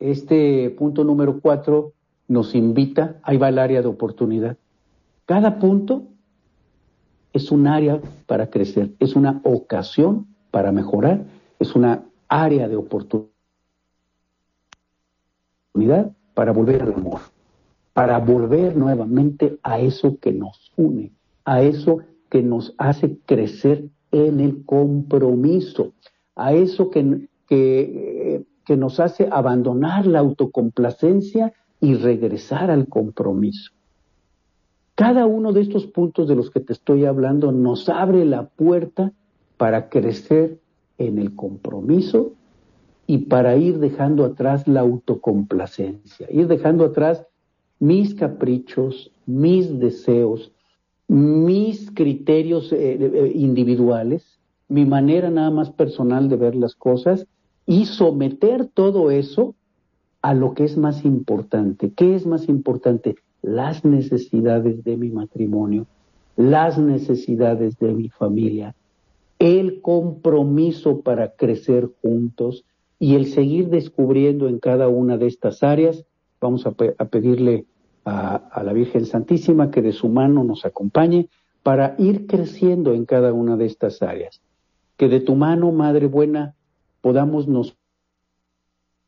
este 0.00 0.70
punto 0.70 1.04
número 1.04 1.38
cuatro 1.38 1.92
nos 2.26 2.56
invita, 2.56 3.20
ahí 3.22 3.36
va 3.36 3.50
el 3.50 3.60
área 3.60 3.82
de 3.82 3.86
oportunidad. 3.86 4.56
Cada 5.26 5.60
punto 5.60 6.02
es 7.32 7.52
un 7.52 7.68
área 7.68 8.00
para 8.26 8.50
crecer, 8.50 8.90
es 8.98 9.14
una 9.14 9.40
ocasión 9.44 10.26
para 10.50 10.72
mejorar, 10.72 11.24
es 11.60 11.76
una 11.76 12.02
área 12.26 12.66
de 12.66 12.74
oportunidad 12.74 13.33
para 16.34 16.52
volver 16.52 16.82
al 16.82 16.94
amor, 16.94 17.20
para 17.92 18.18
volver 18.18 18.76
nuevamente 18.76 19.58
a 19.62 19.80
eso 19.80 20.18
que 20.20 20.32
nos 20.32 20.72
une, 20.76 21.12
a 21.44 21.62
eso 21.62 21.98
que 22.30 22.42
nos 22.42 22.74
hace 22.78 23.18
crecer 23.26 23.84
en 24.12 24.40
el 24.40 24.64
compromiso, 24.64 25.92
a 26.36 26.52
eso 26.52 26.90
que, 26.90 27.28
que, 27.48 28.44
que 28.64 28.76
nos 28.76 29.00
hace 29.00 29.28
abandonar 29.30 30.06
la 30.06 30.20
autocomplacencia 30.20 31.52
y 31.80 31.94
regresar 31.94 32.70
al 32.70 32.88
compromiso. 32.88 33.72
Cada 34.94 35.26
uno 35.26 35.52
de 35.52 35.62
estos 35.62 35.86
puntos 35.86 36.28
de 36.28 36.36
los 36.36 36.50
que 36.50 36.60
te 36.60 36.72
estoy 36.72 37.04
hablando 37.04 37.50
nos 37.50 37.88
abre 37.88 38.24
la 38.24 38.46
puerta 38.46 39.12
para 39.56 39.88
crecer 39.88 40.60
en 40.98 41.18
el 41.18 41.34
compromiso 41.34 42.32
y 43.06 43.18
para 43.18 43.56
ir 43.56 43.78
dejando 43.78 44.24
atrás 44.24 44.66
la 44.66 44.80
autocomplacencia, 44.80 46.26
ir 46.30 46.46
dejando 46.46 46.84
atrás 46.84 47.26
mis 47.78 48.14
caprichos, 48.14 49.10
mis 49.26 49.78
deseos, 49.78 50.52
mis 51.08 51.90
criterios 51.90 52.72
eh, 52.72 52.98
eh, 53.00 53.32
individuales, 53.34 54.38
mi 54.68 54.86
manera 54.86 55.30
nada 55.30 55.50
más 55.50 55.70
personal 55.70 56.28
de 56.28 56.36
ver 56.36 56.54
las 56.54 56.74
cosas 56.74 57.26
y 57.66 57.86
someter 57.86 58.66
todo 58.66 59.10
eso 59.10 59.54
a 60.22 60.32
lo 60.32 60.54
que 60.54 60.64
es 60.64 60.78
más 60.78 61.04
importante. 61.04 61.92
¿Qué 61.94 62.14
es 62.14 62.24
más 62.26 62.48
importante? 62.48 63.16
Las 63.42 63.84
necesidades 63.84 64.82
de 64.82 64.96
mi 64.96 65.10
matrimonio, 65.10 65.86
las 66.36 66.78
necesidades 66.78 67.78
de 67.78 67.92
mi 67.92 68.08
familia, 68.08 68.74
el 69.38 69.82
compromiso 69.82 71.00
para 71.00 71.32
crecer 71.32 71.90
juntos 72.00 72.64
y 72.98 73.14
el 73.14 73.26
seguir 73.26 73.68
descubriendo 73.68 74.48
en 74.48 74.58
cada 74.58 74.88
una 74.88 75.18
de 75.18 75.26
estas 75.26 75.62
áreas. 75.62 76.04
Vamos 76.40 76.66
a, 76.66 76.72
pedirle 76.72 77.66
a, 78.04 78.62
la 78.64 78.72
Virgen 78.72 79.06
Santísima 79.06 79.70
que 79.70 79.82
de 79.82 79.92
su 79.92 80.08
mano 80.08 80.44
nos 80.44 80.64
acompañe 80.64 81.28
para 81.62 81.94
ir 81.98 82.26
creciendo 82.26 82.92
en 82.92 83.06
cada 83.06 83.32
una 83.32 83.56
de 83.56 83.66
estas 83.66 84.02
áreas. 84.02 84.40
Que 84.96 85.08
de 85.08 85.20
tu 85.20 85.34
mano, 85.34 85.72
Madre 85.72 86.06
Buena, 86.06 86.54
podamos 87.00 87.48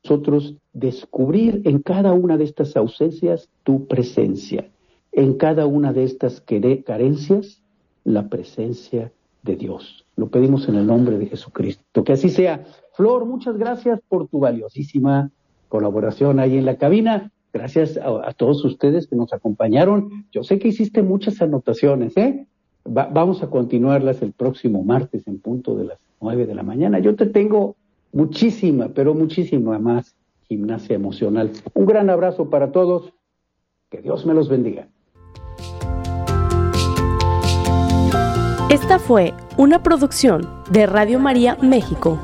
nosotros 0.02 0.56
descubrir 0.72 1.62
en 1.64 1.80
cada 1.80 2.12
una 2.12 2.36
de 2.36 2.44
estas 2.44 2.76
ausencias 2.76 3.48
tu 3.62 3.86
presencia, 3.86 4.70
en 5.12 5.34
cada 5.34 5.66
una 5.66 5.92
de 5.92 6.04
estas 6.04 6.40
carencias 6.40 7.62
la 8.04 8.28
presencia 8.28 9.12
de 9.42 9.56
Dios. 9.56 10.06
Lo 10.16 10.28
pedimos 10.28 10.68
en 10.68 10.76
el 10.76 10.86
nombre 10.86 11.18
de 11.18 11.26
Jesucristo. 11.26 12.04
Que 12.04 12.12
así 12.12 12.30
sea. 12.30 12.64
Flor, 12.96 13.26
muchas 13.26 13.58
gracias 13.58 14.00
por 14.08 14.26
tu 14.26 14.40
valiosísima 14.40 15.30
colaboración 15.68 16.40
ahí 16.40 16.56
en 16.56 16.64
la 16.64 16.78
cabina. 16.78 17.30
Gracias 17.52 17.98
a, 17.98 18.32
todos 18.32 18.64
ustedes 18.64 19.06
que 19.06 19.16
nos 19.16 19.34
acompañaron. 19.34 20.26
Yo 20.32 20.42
sé 20.42 20.58
que 20.58 20.68
hiciste 20.68 21.02
muchas 21.02 21.42
anotaciones, 21.42 22.16
¿eh? 22.16 22.46
vamos 22.84 23.42
a 23.42 23.50
continuarlas 23.50 24.22
el 24.22 24.32
próximo 24.32 24.82
martes 24.82 25.26
en 25.26 25.40
punto 25.40 25.76
de 25.76 25.84
las 25.84 25.98
nueve 26.22 26.46
de 26.46 26.54
la 26.54 26.62
mañana. 26.62 26.98
Yo 26.98 27.16
te 27.16 27.26
tengo 27.26 27.76
muchísima, 28.12 28.88
pero 28.88 29.14
muchísima 29.14 29.78
más 29.78 30.14
gimnasia 30.48 30.96
emocional. 30.96 31.50
Un 31.74 31.84
gran 31.84 32.08
abrazo 32.08 32.48
para 32.48 32.72
todos. 32.72 33.12
Que 33.90 34.00
Dios 34.00 34.24
me 34.24 34.32
los 34.32 34.48
bendiga. 34.48 34.88
Esta 38.70 38.98
fue 38.98 39.34
una 39.58 39.82
producción 39.82 40.48
de 40.70 40.86
Radio 40.86 41.20
María 41.20 41.56
México. 41.60 42.18